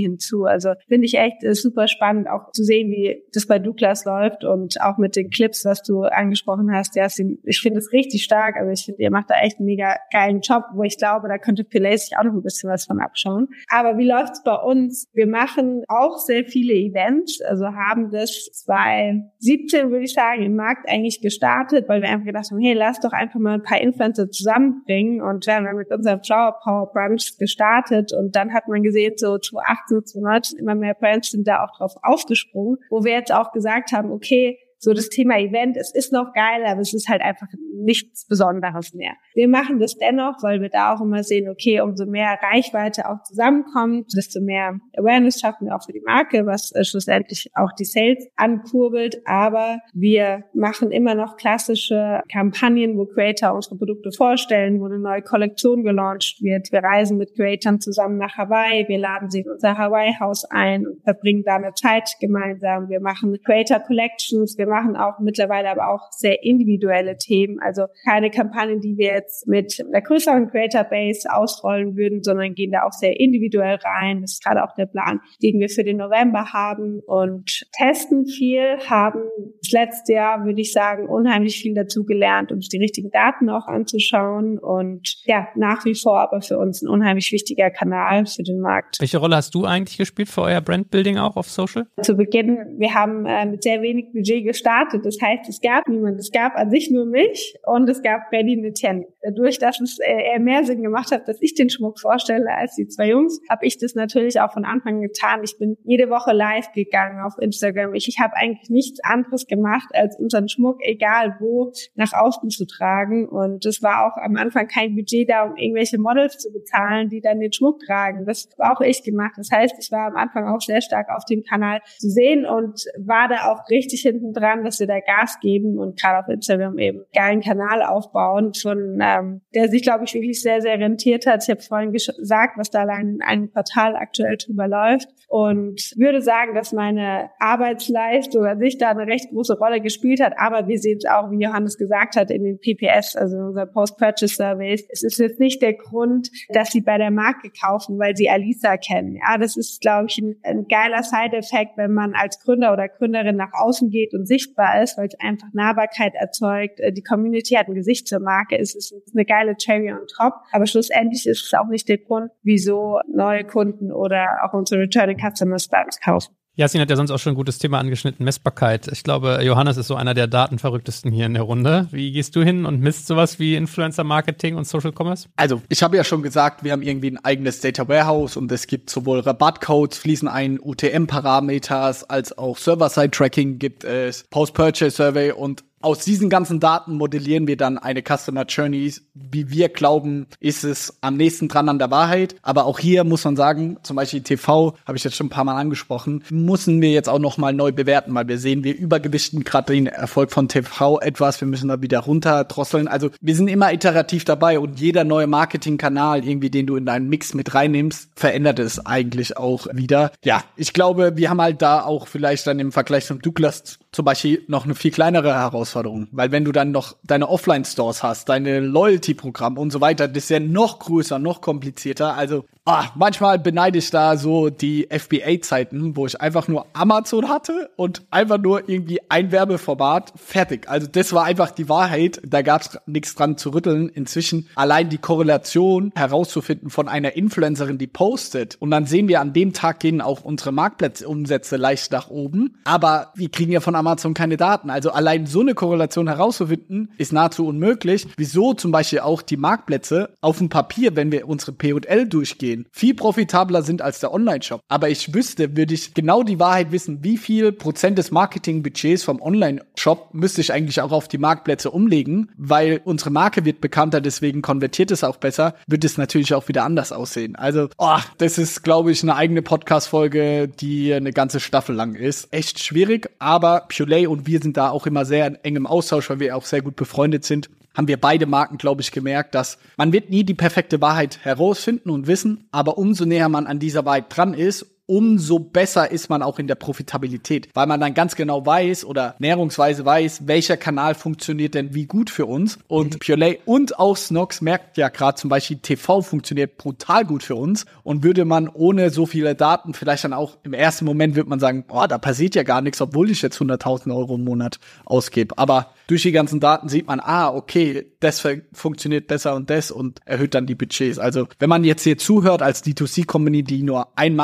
[0.00, 0.44] hinzu.
[0.44, 4.80] Also finde ich echt super spannend, auch zu sehen, wie das bei Douglas läuft und
[4.80, 6.96] auch mit den Clips, was du angesprochen hast.
[6.96, 8.56] Ja, ich finde es richtig stark.
[8.56, 11.38] Also ich finde, ihr macht da echt einen mega geilen Job, wo ich glaube, da
[11.38, 13.48] könnte Pelé sich auch noch ein bisschen was von abschauen.
[13.68, 15.08] Aber wie läuft's bei uns?
[15.12, 20.88] Wir machen auch sehr viele Events, also haben das 2017, würde ich sagen, im Markt
[20.88, 24.30] eigentlich gestartet, weil wir einfach gedacht haben, hey, lass doch einfach mal ein paar Influencer
[24.30, 28.82] zusammenbringen und wir haben dann mit unserem Flower Power Brunch gestartet und dann hat man
[28.82, 33.32] gesehen, so 2018, 2019 immer mehr Brands sind da auch drauf aufgesprungen, wo wir jetzt
[33.32, 37.08] auch gesagt haben, okay, so das Thema Event, es ist noch geil, aber es ist
[37.08, 39.14] halt einfach nichts Besonderes mehr.
[39.34, 43.20] Wir machen das dennoch, weil wir da auch immer sehen, okay, umso mehr Reichweite auch
[43.24, 47.84] zusammenkommt, desto mehr Awareness schaffen wir auch für die Marke, was äh, schlussendlich auch die
[47.84, 49.22] Sales ankurbelt.
[49.24, 55.22] Aber wir machen immer noch klassische Kampagnen, wo Creator unsere Produkte vorstellen, wo eine neue
[55.22, 56.70] Kollektion gelauncht wird.
[56.70, 61.02] Wir reisen mit Creatoren zusammen nach Hawaii, wir laden sie in unser Hawaii-Haus ein und
[61.02, 62.88] verbringen da eine Zeit gemeinsam.
[62.88, 67.58] Wir machen Creator Collections, wir machen auch mittlerweile aber auch sehr individuelle Themen.
[67.60, 72.72] Also keine Kampagnen, die wir jetzt mit einer größeren Creator Base ausrollen würden, sondern gehen
[72.72, 74.20] da auch sehr individuell rein.
[74.22, 78.78] Das ist gerade auch der Plan, den wir für den November haben und testen viel,
[78.88, 79.20] haben
[79.62, 83.66] das letzte Jahr, würde ich sagen, unheimlich viel dazu gelernt, uns die richtigen Daten auch
[83.66, 88.60] anzuschauen und ja, nach wie vor aber für uns ein unheimlich wichtiger Kanal für den
[88.60, 89.00] Markt.
[89.00, 91.86] Welche Rolle hast du eigentlich gespielt für euer Brandbuilding auch auf Social?
[92.02, 95.04] Zu Beginn, wir haben äh, mit sehr wenig Budget gestartet.
[95.04, 96.18] Das heißt, es gab niemanden.
[96.18, 99.06] Es gab an sich nur mich und es gab Berlin Etienne.
[99.22, 102.74] Dadurch, dass es äh, eher mehr Sinn gemacht hat, dass ich den Schmuck vorstelle als
[102.76, 105.40] die zwei Jungs, habe ich das natürlich auch von Anfang getan.
[105.44, 107.94] Ich bin jede Woche live gegangen auf Instagram.
[107.94, 112.66] Ich, ich habe eigentlich nichts anderes gemacht, als unseren Schmuck, egal wo, nach außen zu
[112.66, 113.28] tragen.
[113.28, 117.20] Und es war auch am Anfang kein Budget da, um irgendwelche Models zu bezahlen, die
[117.20, 118.24] dann den Schmuck tragen.
[118.24, 119.34] Das war auch ich gemacht.
[119.36, 122.84] Das heißt, ich war am Anfang auch sehr stark auf dem Kanal zu sehen und
[122.98, 126.78] war da auch richtig hinten dran, dass wir da Gas geben und gerade auf Instagram
[126.78, 131.42] eben geilen Kanal aufbauen, schon ähm, der sich, glaube ich, wirklich sehr, sehr rentiert hat.
[131.42, 136.22] Ich habe vorhin gesagt, was da allein in einem Quartal aktuell drüber läuft und würde
[136.22, 140.78] sagen, dass meine Arbeitsleistung an sich da eine recht große Rolle gespielt hat, aber wir
[140.78, 144.84] sehen es auch, wie Johannes gesagt hat, in den PPS, also in unser Post-Purchase Surveys.
[144.90, 148.76] Es ist jetzt nicht der Grund, dass sie bei der Marke kaufen, weil sie Alisa
[148.76, 149.16] kennen.
[149.16, 153.36] Ja, das ist, glaube ich, ein, ein geiler Side-Effekt, wenn man als Gründer oder Gründerin
[153.36, 156.80] nach außen geht und sichtbar ist, weil es einfach Nahbarkeit erzeugt.
[156.80, 158.58] Äh, die Community hat ein Gesicht zur Marke.
[158.58, 160.34] Es ist eine geile Cherry on top.
[160.52, 165.18] Aber schlussendlich ist es auch nicht der Grund, wieso neue Kunden oder auch unsere Returning
[165.18, 166.34] Customers bei uns kaufen.
[166.58, 168.88] Jasin hat ja sonst auch schon ein gutes Thema angeschnitten, Messbarkeit.
[168.88, 171.86] Ich glaube, Johannes ist so einer der datenverrücktesten hier in der Runde.
[171.90, 175.28] Wie gehst du hin und misst sowas wie Influencer-Marketing und Social Commerce?
[175.36, 178.66] Also, ich habe ja schon gesagt, wir haben irgendwie ein eigenes Data Warehouse und es
[178.66, 186.28] gibt sowohl Rabattcodes, fließen ein UTM-Parameters, als auch Server-Side-Tracking gibt es, Post-Purchase-Survey und aus diesen
[186.28, 191.46] ganzen Daten modellieren wir dann eine Customer Journey, wie wir glauben, ist es am nächsten
[191.46, 192.34] dran an der Wahrheit.
[192.42, 195.44] Aber auch hier muss man sagen, zum Beispiel TV, habe ich jetzt schon ein paar
[195.44, 199.44] Mal angesprochen, müssen wir jetzt auch noch mal neu bewerten, weil wir sehen, wir übergewichten
[199.44, 201.40] gerade den Erfolg von TV etwas.
[201.40, 202.88] Wir müssen da wieder runterdrosseln.
[202.88, 207.08] Also wir sind immer iterativ dabei und jeder neue Marketingkanal, irgendwie, den du in deinen
[207.08, 210.10] Mix mit reinnimmst, verändert es eigentlich auch wieder.
[210.24, 214.04] Ja, ich glaube, wir haben halt da auch vielleicht dann im Vergleich zum Douglas zum
[214.04, 216.08] Beispiel noch eine viel kleinere Herausforderung.
[216.12, 220.28] Weil wenn du dann noch deine Offline-Stores hast, deine Loyalty-Programm und so weiter, das ist
[220.28, 222.14] ja noch größer, noch komplizierter.
[222.14, 227.70] Also ah, manchmal beneide ich da so die FBA-Zeiten, wo ich einfach nur Amazon hatte
[227.76, 230.68] und einfach nur irgendwie ein Werbeformat, fertig.
[230.68, 232.20] Also das war einfach die Wahrheit.
[232.24, 233.88] Da gab es nichts dran zu rütteln.
[233.88, 238.56] Inzwischen allein die Korrelation herauszufinden von einer Influencerin, die postet.
[238.60, 242.58] Und dann sehen wir, an dem Tag gehen auch unsere Marktplatzumsätze leicht nach oben.
[242.64, 244.68] Aber wir kriegen ja von Amazon Amazon keine Daten.
[244.68, 248.06] Also allein so eine Korrelation herauszufinden, ist nahezu unmöglich.
[248.16, 252.94] Wieso zum Beispiel auch die Marktplätze auf dem Papier, wenn wir unsere P&L durchgehen, viel
[252.94, 254.60] profitabler sind als der Online-Shop.
[254.68, 259.20] Aber ich wüsste, würde ich genau die Wahrheit wissen, wie viel Prozent des Marketingbudgets vom
[259.20, 264.42] Online-Shop müsste ich eigentlich auch auf die Marktplätze umlegen, weil unsere Marke wird bekannter, deswegen
[264.42, 267.36] konvertiert es auch besser, wird es natürlich auch wieder anders aussehen.
[267.36, 272.32] Also, oh, das ist, glaube ich, eine eigene Podcast-Folge, die eine ganze Staffel lang ist.
[272.32, 276.20] Echt schwierig, aber Purelay und wir sind da auch immer sehr in engem Austausch, weil
[276.20, 279.92] wir auch sehr gut befreundet sind haben wir beide Marken, glaube ich, gemerkt, dass man
[279.92, 284.06] wird nie die perfekte Wahrheit herausfinden und wissen, aber umso näher man an dieser Wahrheit
[284.08, 288.46] dran ist, umso besser ist man auch in der Profitabilität, weil man dann ganz genau
[288.46, 292.58] weiß oder näherungsweise weiß, welcher Kanal funktioniert denn wie gut für uns.
[292.68, 292.98] Und mhm.
[293.00, 297.66] Purelay und auch Snox merkt ja gerade zum Beispiel, TV funktioniert brutal gut für uns.
[297.82, 301.40] Und würde man ohne so viele Daten vielleicht dann auch im ersten Moment würde man
[301.40, 305.36] sagen, boah, da passiert ja gar nichts, obwohl ich jetzt 100.000 Euro im Monat ausgebe.
[305.36, 310.00] Aber durch die ganzen Daten sieht man, ah, okay, das funktioniert besser und das und
[310.04, 310.98] erhöht dann die Budgets.
[310.98, 314.14] Also wenn man jetzt hier zuhört als D2C-Company, die nur ein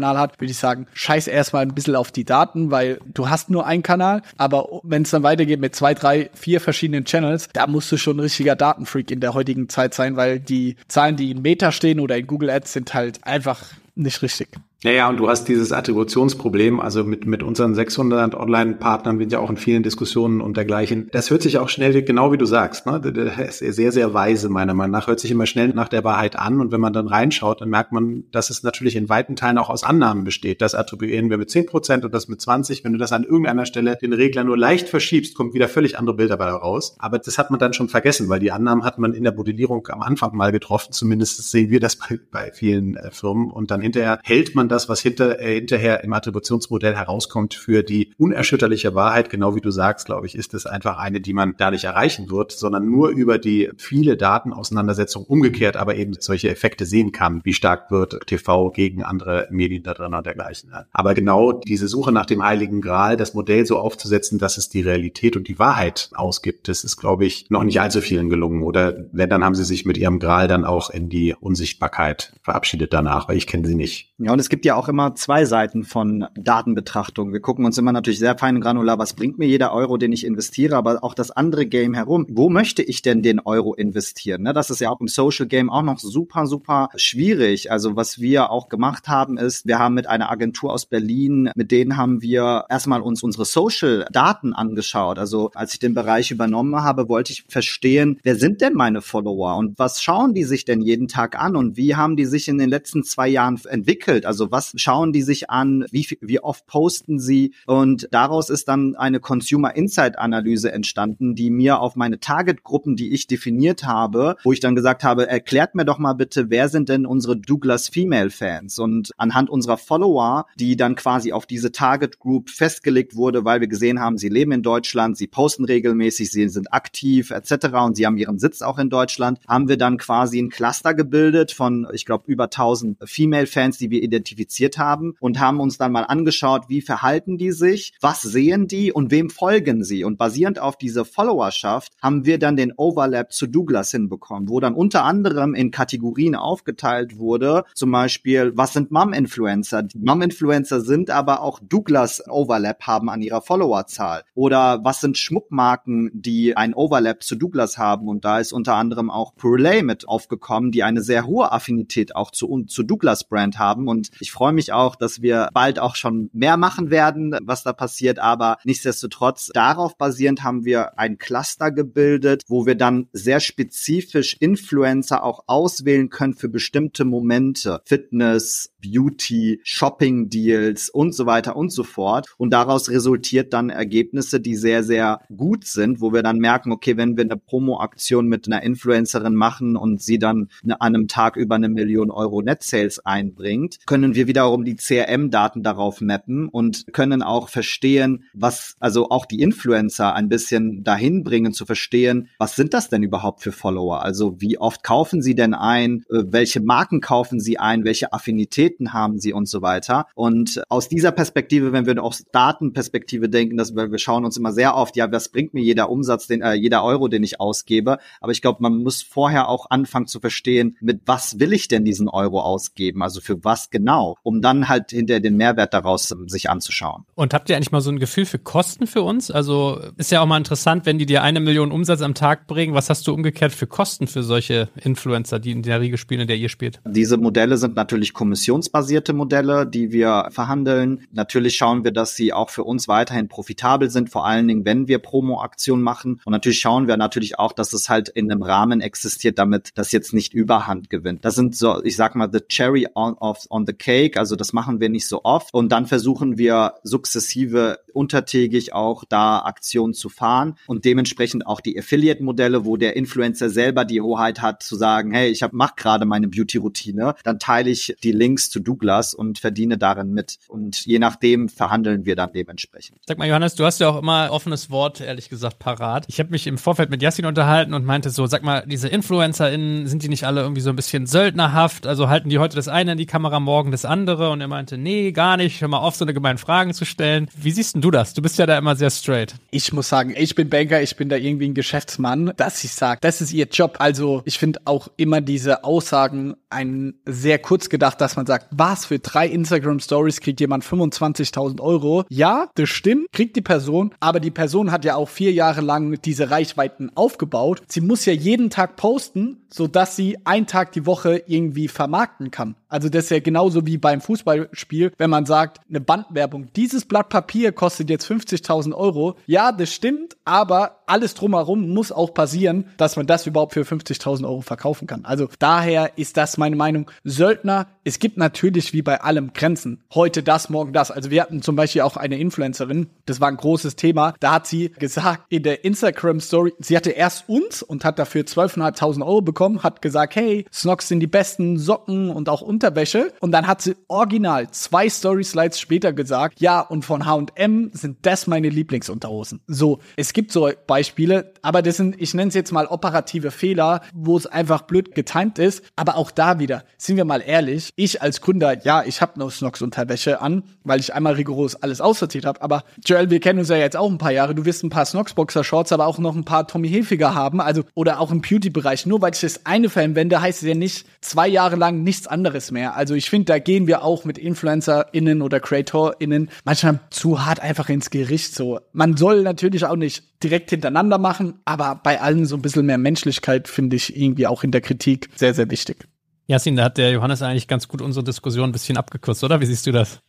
[0.00, 3.50] Marketingkanal hat, würde ich sagen, scheiß erstmal ein bisschen auf die Daten, weil du hast
[3.50, 7.66] nur einen Kanal, aber wenn es dann weitergeht mit zwei, drei, vier verschiedenen Channels, da
[7.66, 11.30] musst du schon ein richtiger Datenfreak in der heutigen Zeit sein, weil die Zahlen, die
[11.30, 13.60] in Meta stehen oder in Google Ads sind halt einfach
[13.94, 14.48] nicht richtig.
[14.82, 19.38] Ja, ja, und du hast dieses Attributionsproblem, also mit, mit unseren 600 Online-Partnern bin ja
[19.38, 21.10] auch in vielen Diskussionen und dergleichen.
[21.12, 22.98] Das hört sich auch schnell, genau wie du sagst, ne?
[22.98, 26.36] Das ist sehr, sehr weise, meiner Meinung nach, hört sich immer schnell nach der Wahrheit
[26.36, 29.58] an und wenn man dann reinschaut, dann merkt man, dass es natürlich in weiten Teilen
[29.58, 30.62] auch aus Annahmen besteht.
[30.62, 32.82] Das attribuieren wir mit 10 Prozent und das mit 20.
[32.82, 36.16] Wenn du das an irgendeiner Stelle den Regler nur leicht verschiebst, kommt wieder völlig andere
[36.16, 36.96] Bilder dabei raus.
[36.98, 39.86] Aber das hat man dann schon vergessen, weil die Annahmen hat man in der Modellierung
[39.88, 40.92] am Anfang mal getroffen.
[40.92, 44.88] Zumindest sehen wir das bei, bei vielen äh, Firmen und dann hinterher hält man das,
[44.88, 50.06] was hinter, äh, hinterher im Attributionsmodell herauskommt, für die unerschütterliche Wahrheit, genau wie du sagst,
[50.06, 53.70] glaube ich, ist es einfach eine, die man dadurch erreichen wird, sondern nur über die
[53.76, 59.48] viele Datenauseinandersetzung umgekehrt, aber eben solche Effekte sehen kann, wie stark wird TV gegen andere
[59.50, 60.70] Medien da drin und dergleichen.
[60.92, 64.82] Aber genau diese Suche nach dem Heiligen Gral, das Modell so aufzusetzen, dass es die
[64.82, 68.62] Realität und die Wahrheit ausgibt, das ist, glaube ich, noch nicht allzu vielen gelungen.
[68.62, 72.92] Oder wenn, dann haben sie sich mit ihrem Gral dann auch in die Unsichtbarkeit verabschiedet
[72.92, 74.12] danach, weil ich kenne sie nicht.
[74.18, 77.32] Ja, und es gibt ja auch immer zwei Seiten von Datenbetrachtung.
[77.32, 80.24] Wir gucken uns immer natürlich sehr fein granular, was bringt mir jeder Euro, den ich
[80.24, 82.26] investiere, aber auch das andere Game herum.
[82.28, 84.42] Wo möchte ich denn den Euro investieren?
[84.42, 87.70] Ne, das ist ja auch im Social Game auch noch super, super schwierig.
[87.70, 91.70] Also was wir auch gemacht haben, ist, wir haben mit einer Agentur aus Berlin, mit
[91.70, 95.18] denen haben wir erstmal uns unsere Social Daten angeschaut.
[95.18, 99.56] Also als ich den Bereich übernommen habe, wollte ich verstehen, wer sind denn meine Follower
[99.56, 102.58] und was schauen die sich denn jeden Tag an und wie haben die sich in
[102.58, 104.26] den letzten zwei Jahren entwickelt?
[104.26, 105.84] Also was schauen die sich an?
[105.90, 107.54] Wie, wie oft posten sie?
[107.66, 113.12] Und daraus ist dann eine Consumer Insight Analyse entstanden, die mir auf meine Target-Gruppen, die
[113.12, 116.88] ich definiert habe, wo ich dann gesagt habe, erklärt mir doch mal bitte, wer sind
[116.88, 118.78] denn unsere Douglas Female Fans?
[118.78, 123.68] Und anhand unserer Follower, die dann quasi auf diese Target Group festgelegt wurde, weil wir
[123.68, 127.66] gesehen haben, sie leben in Deutschland, sie posten regelmäßig, sie sind aktiv etc.
[127.84, 131.52] und sie haben ihren Sitz auch in Deutschland, haben wir dann quasi ein Cluster gebildet
[131.52, 134.02] von, ich glaube, über 1000 Female Fans, die wir
[134.40, 138.92] identifiziert haben und haben uns dann mal angeschaut, wie verhalten die sich, was sehen die
[138.92, 140.04] und wem folgen sie.
[140.04, 144.74] Und basierend auf dieser Followerschaft haben wir dann den Overlap zu Douglas hinbekommen, wo dann
[144.74, 149.84] unter anderem in Kategorien aufgeteilt wurde, zum Beispiel, was sind Mom-Influencer?
[149.94, 154.22] Mom-Influencer sind aber auch Douglas Overlap haben an ihrer Followerzahl.
[154.34, 158.08] Oder was sind Schmuckmarken, die ein Overlap zu Douglas haben?
[158.08, 162.30] Und da ist unter anderem auch Purlay mit aufgekommen, die eine sehr hohe Affinität auch
[162.30, 163.88] zu, zu Douglas Brand haben.
[163.88, 167.72] Und ich freue mich auch, dass wir bald auch schon mehr machen werden, was da
[167.72, 168.18] passiert.
[168.18, 175.24] Aber nichtsdestotrotz, darauf basierend haben wir ein Cluster gebildet, wo wir dann sehr spezifisch Influencer
[175.24, 177.80] auch auswählen können für bestimmte Momente.
[177.84, 182.26] Fitness, Beauty, Shopping Deals und so weiter und so fort.
[182.38, 186.96] Und daraus resultiert dann Ergebnisse, die sehr, sehr gut sind, wo wir dann merken, okay,
[186.96, 191.54] wenn wir eine Promo-Aktion mit einer Influencerin machen und sie dann an einem Tag über
[191.54, 197.22] eine Million Euro Net Sales einbringt, können wir wiederum die CRM-Daten darauf mappen und können
[197.22, 202.74] auch verstehen, was, also auch die Influencer ein bisschen dahin bringen zu verstehen, was sind
[202.74, 204.02] das denn überhaupt für Follower?
[204.02, 206.04] Also wie oft kaufen sie denn ein?
[206.10, 207.84] Äh, welche Marken kaufen sie ein?
[207.84, 210.06] Welche Affinitäten haben sie und so weiter?
[210.14, 214.52] Und aus dieser Perspektive, wenn wir aus Datenperspektive denken, dass wir, wir schauen uns immer
[214.52, 217.98] sehr oft, ja, was bringt mir jeder Umsatz, den, äh, jeder Euro, den ich ausgebe?
[218.20, 221.84] Aber ich glaube, man muss vorher auch anfangen zu verstehen, mit was will ich denn
[221.84, 223.02] diesen Euro ausgeben?
[223.02, 223.99] Also für was genau?
[224.22, 227.04] Um dann halt hinter den Mehrwert daraus um, sich anzuschauen.
[227.14, 229.30] Und habt ihr eigentlich mal so ein Gefühl für Kosten für uns?
[229.30, 232.74] Also ist ja auch mal interessant, wenn die dir eine Million Umsatz am Tag bringen,
[232.74, 236.26] was hast du umgekehrt für Kosten für solche Influencer, die in der Riege spielen, in
[236.26, 236.80] der ihr spielt?
[236.86, 241.06] Diese Modelle sind natürlich kommissionsbasierte Modelle, die wir verhandeln.
[241.12, 244.88] Natürlich schauen wir, dass sie auch für uns weiterhin profitabel sind, vor allen Dingen, wenn
[244.88, 246.20] wir Promo-Aktionen machen.
[246.24, 249.92] Und natürlich schauen wir natürlich auch, dass es halt in einem Rahmen existiert, damit das
[249.92, 251.24] jetzt nicht überhand gewinnt.
[251.24, 253.89] Das sind so, ich sag mal, the cherry on, of, on the cake.
[254.16, 255.52] Also das machen wir nicht so oft.
[255.52, 261.78] Und dann versuchen wir sukzessive untertägig auch da Aktionen zu fahren und dementsprechend auch die
[261.78, 266.04] Affiliate-Modelle, wo der Influencer selber die Hoheit hat zu sagen, hey, ich hab, mach gerade
[266.04, 270.38] meine Beauty-Routine, dann teile ich die Links zu Douglas und verdiene darin mit.
[270.48, 272.98] Und je nachdem verhandeln wir dann dementsprechend.
[273.06, 276.04] Sag mal, Johannes, du hast ja auch immer offenes Wort, ehrlich gesagt, parat.
[276.08, 279.86] Ich habe mich im Vorfeld mit Yassin unterhalten und meinte so, sag mal, diese InfluencerInnen,
[279.86, 281.86] sind die nicht alle irgendwie so ein bisschen söldnerhaft?
[281.86, 284.30] Also halten die heute das eine in die Kamera, morgen das andere?
[284.30, 285.60] Und er meinte, nee, gar nicht.
[285.60, 287.28] Hör mal auf, so eine gemeinen Fragen zu stellen.
[287.36, 288.14] Wie siehst denn du das?
[288.14, 289.34] Du bist ja da immer sehr straight.
[289.50, 292.98] Ich muss sagen, ich bin Banker, ich bin da irgendwie ein Geschäftsmann, dass ich sage,
[293.00, 293.76] das ist ihr Job.
[293.78, 298.84] Also ich finde auch immer diese Aussagen ein sehr kurz gedacht, dass man sagt, was
[298.86, 302.04] für drei Instagram Stories kriegt jemand 25.000 Euro?
[302.08, 306.00] Ja, das stimmt, kriegt die Person, aber die Person hat ja auch vier Jahre lang
[306.02, 307.62] diese Reichweiten aufgebaut.
[307.68, 312.30] Sie muss ja jeden Tag posten, so dass sie einen Tag die Woche irgendwie vermarkten
[312.30, 312.56] kann.
[312.68, 317.08] Also das ist ja genauso wie beim Fußballspiel, wenn man sagt, eine Bandwerbung, dieses Blatt
[317.08, 319.14] Papier kostet kostet jetzt 50.000 Euro.
[319.26, 324.24] Ja, das stimmt, aber alles drumherum muss auch passieren, dass man das überhaupt für 50.000
[324.24, 325.04] Euro verkaufen kann.
[325.04, 326.90] Also daher ist das meine Meinung.
[327.04, 329.84] Söldner, es gibt natürlich wie bei allem Grenzen.
[329.94, 330.90] Heute das, morgen das.
[330.90, 334.14] Also wir hatten zum Beispiel auch eine Influencerin, das war ein großes Thema.
[334.18, 338.22] Da hat sie gesagt in der Instagram Story, sie hatte erst uns und hat dafür
[338.22, 343.12] 12.500 Euro bekommen, hat gesagt, hey, Snox sind die besten Socken und auch Unterwäsche.
[343.20, 347.98] Und dann hat sie original zwei Story Slides später gesagt, ja, und von H&M sind
[348.02, 349.40] das meine Lieblingsunterhosen.
[349.46, 353.82] So, es gibt so Beispiele, aber das sind, ich nenne es jetzt mal operative Fehler,
[353.92, 355.62] wo es einfach blöd getimt ist.
[355.76, 359.30] Aber auch da wieder, sind wir mal ehrlich, ich als Gründer, ja, ich habe nur
[359.30, 362.40] Snox Unterwäsche an, weil ich einmal rigoros alles aussortiert habe.
[362.42, 364.34] Aber Joel, wir kennen uns ja jetzt auch ein paar Jahre.
[364.34, 367.40] Du wirst ein paar Snox Boxer Shorts, aber auch noch ein paar Tommy Hilfiger haben.
[367.40, 368.86] Also, oder auch im Beauty-Bereich.
[368.86, 372.50] Nur weil ich das eine verwende, heißt es ja nicht zwei Jahre lang nichts anderes
[372.50, 372.76] mehr.
[372.76, 377.68] Also ich finde, da gehen wir auch mit InfluencerInnen oder CreatorInnen manchmal zu hart einfach
[377.68, 378.34] ins Gericht.
[378.34, 382.64] So, man soll natürlich auch nicht direkt hintereinander machen, aber bei allen so ein bisschen
[382.64, 385.86] mehr Menschlichkeit finde ich irgendwie auch in der Kritik sehr, sehr wichtig.
[386.28, 389.40] Jasin, da hat der Johannes eigentlich ganz gut unsere Diskussion ein bisschen abgekürzt, oder?
[389.40, 390.00] Wie siehst du das?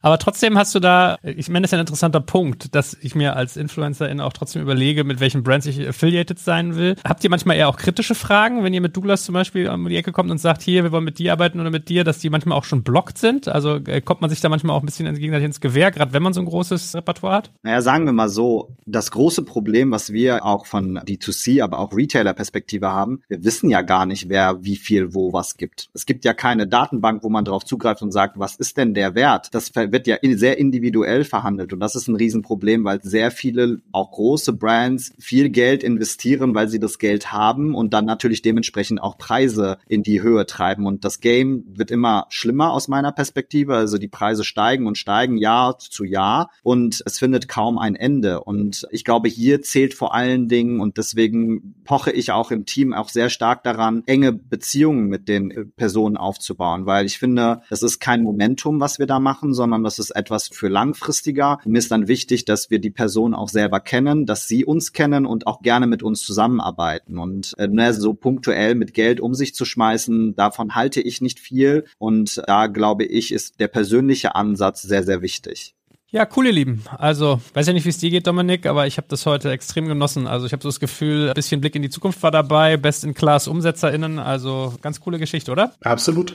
[0.00, 3.36] Aber trotzdem hast du da, ich meine, das ist ein interessanter Punkt, dass ich mir
[3.36, 6.96] als Influencerin auch trotzdem überlege, mit welchen Brands ich affiliated sein will.
[7.04, 9.96] Habt ihr manchmal eher auch kritische Fragen, wenn ihr mit Douglas zum Beispiel um die
[9.96, 12.30] Ecke kommt und sagt, hier, wir wollen mit dir arbeiten oder mit dir, dass die
[12.30, 13.48] manchmal auch schon blockt sind?
[13.48, 16.22] Also äh, kommt man sich da manchmal auch ein bisschen gegenseitig ins Gewehr, gerade wenn
[16.22, 17.50] man so ein großes Repertoire hat?
[17.62, 21.92] Naja, sagen wir mal so, das große Problem, was wir auch von D2C, aber auch
[21.92, 25.88] Retailer-Perspektive haben, wir wissen ja gar nicht, wer wie viel wo was gibt.
[25.94, 29.14] Es gibt ja keine Datenbank, wo man darauf zugreift und sagt, was ist denn der
[29.14, 29.48] Wert?
[29.52, 31.72] Das wird ja sehr individuell verhandelt.
[31.72, 36.68] Und das ist ein Riesenproblem, weil sehr viele, auch große Brands, viel Geld investieren, weil
[36.68, 40.86] sie das Geld haben und dann natürlich dementsprechend auch Preise in die Höhe treiben.
[40.86, 45.36] Und das Game wird immer schlimmer aus meiner Perspektive, also die Preise steigen und steigen
[45.36, 48.42] Jahr zu Jahr und es findet kaum ein Ende.
[48.42, 52.92] Und ich glaube, hier zählt vor allen Dingen und deswegen poche ich auch im Team
[52.92, 58.00] auch sehr stark daran, enge Beziehungen mit den Personen aufzubauen, weil ich finde, das ist
[58.00, 61.58] kein Momentum, was wir da machen, sondern das ist etwas für langfristiger.
[61.64, 65.26] Mir ist dann wichtig, dass wir die Person auch selber kennen, dass sie uns kennen
[65.26, 67.18] und auch gerne mit uns zusammenarbeiten.
[67.18, 71.40] Und äh, ne, so punktuell mit Geld um sich zu schmeißen, davon halte ich nicht
[71.40, 71.84] viel.
[71.98, 75.74] Und da glaube ich, ist der persönliche Ansatz sehr, sehr wichtig.
[76.10, 76.84] Ja, cool, ihr Lieben.
[76.96, 79.88] Also, weiß ja nicht, wie es dir geht, Dominik, aber ich habe das heute extrem
[79.88, 80.26] genossen.
[80.26, 84.18] Also, ich habe so das Gefühl, ein bisschen Blick in die Zukunft war dabei, Best-in-Class-UmsetzerInnen,
[84.18, 85.74] also ganz coole Geschichte, oder?
[85.82, 86.34] Absolut.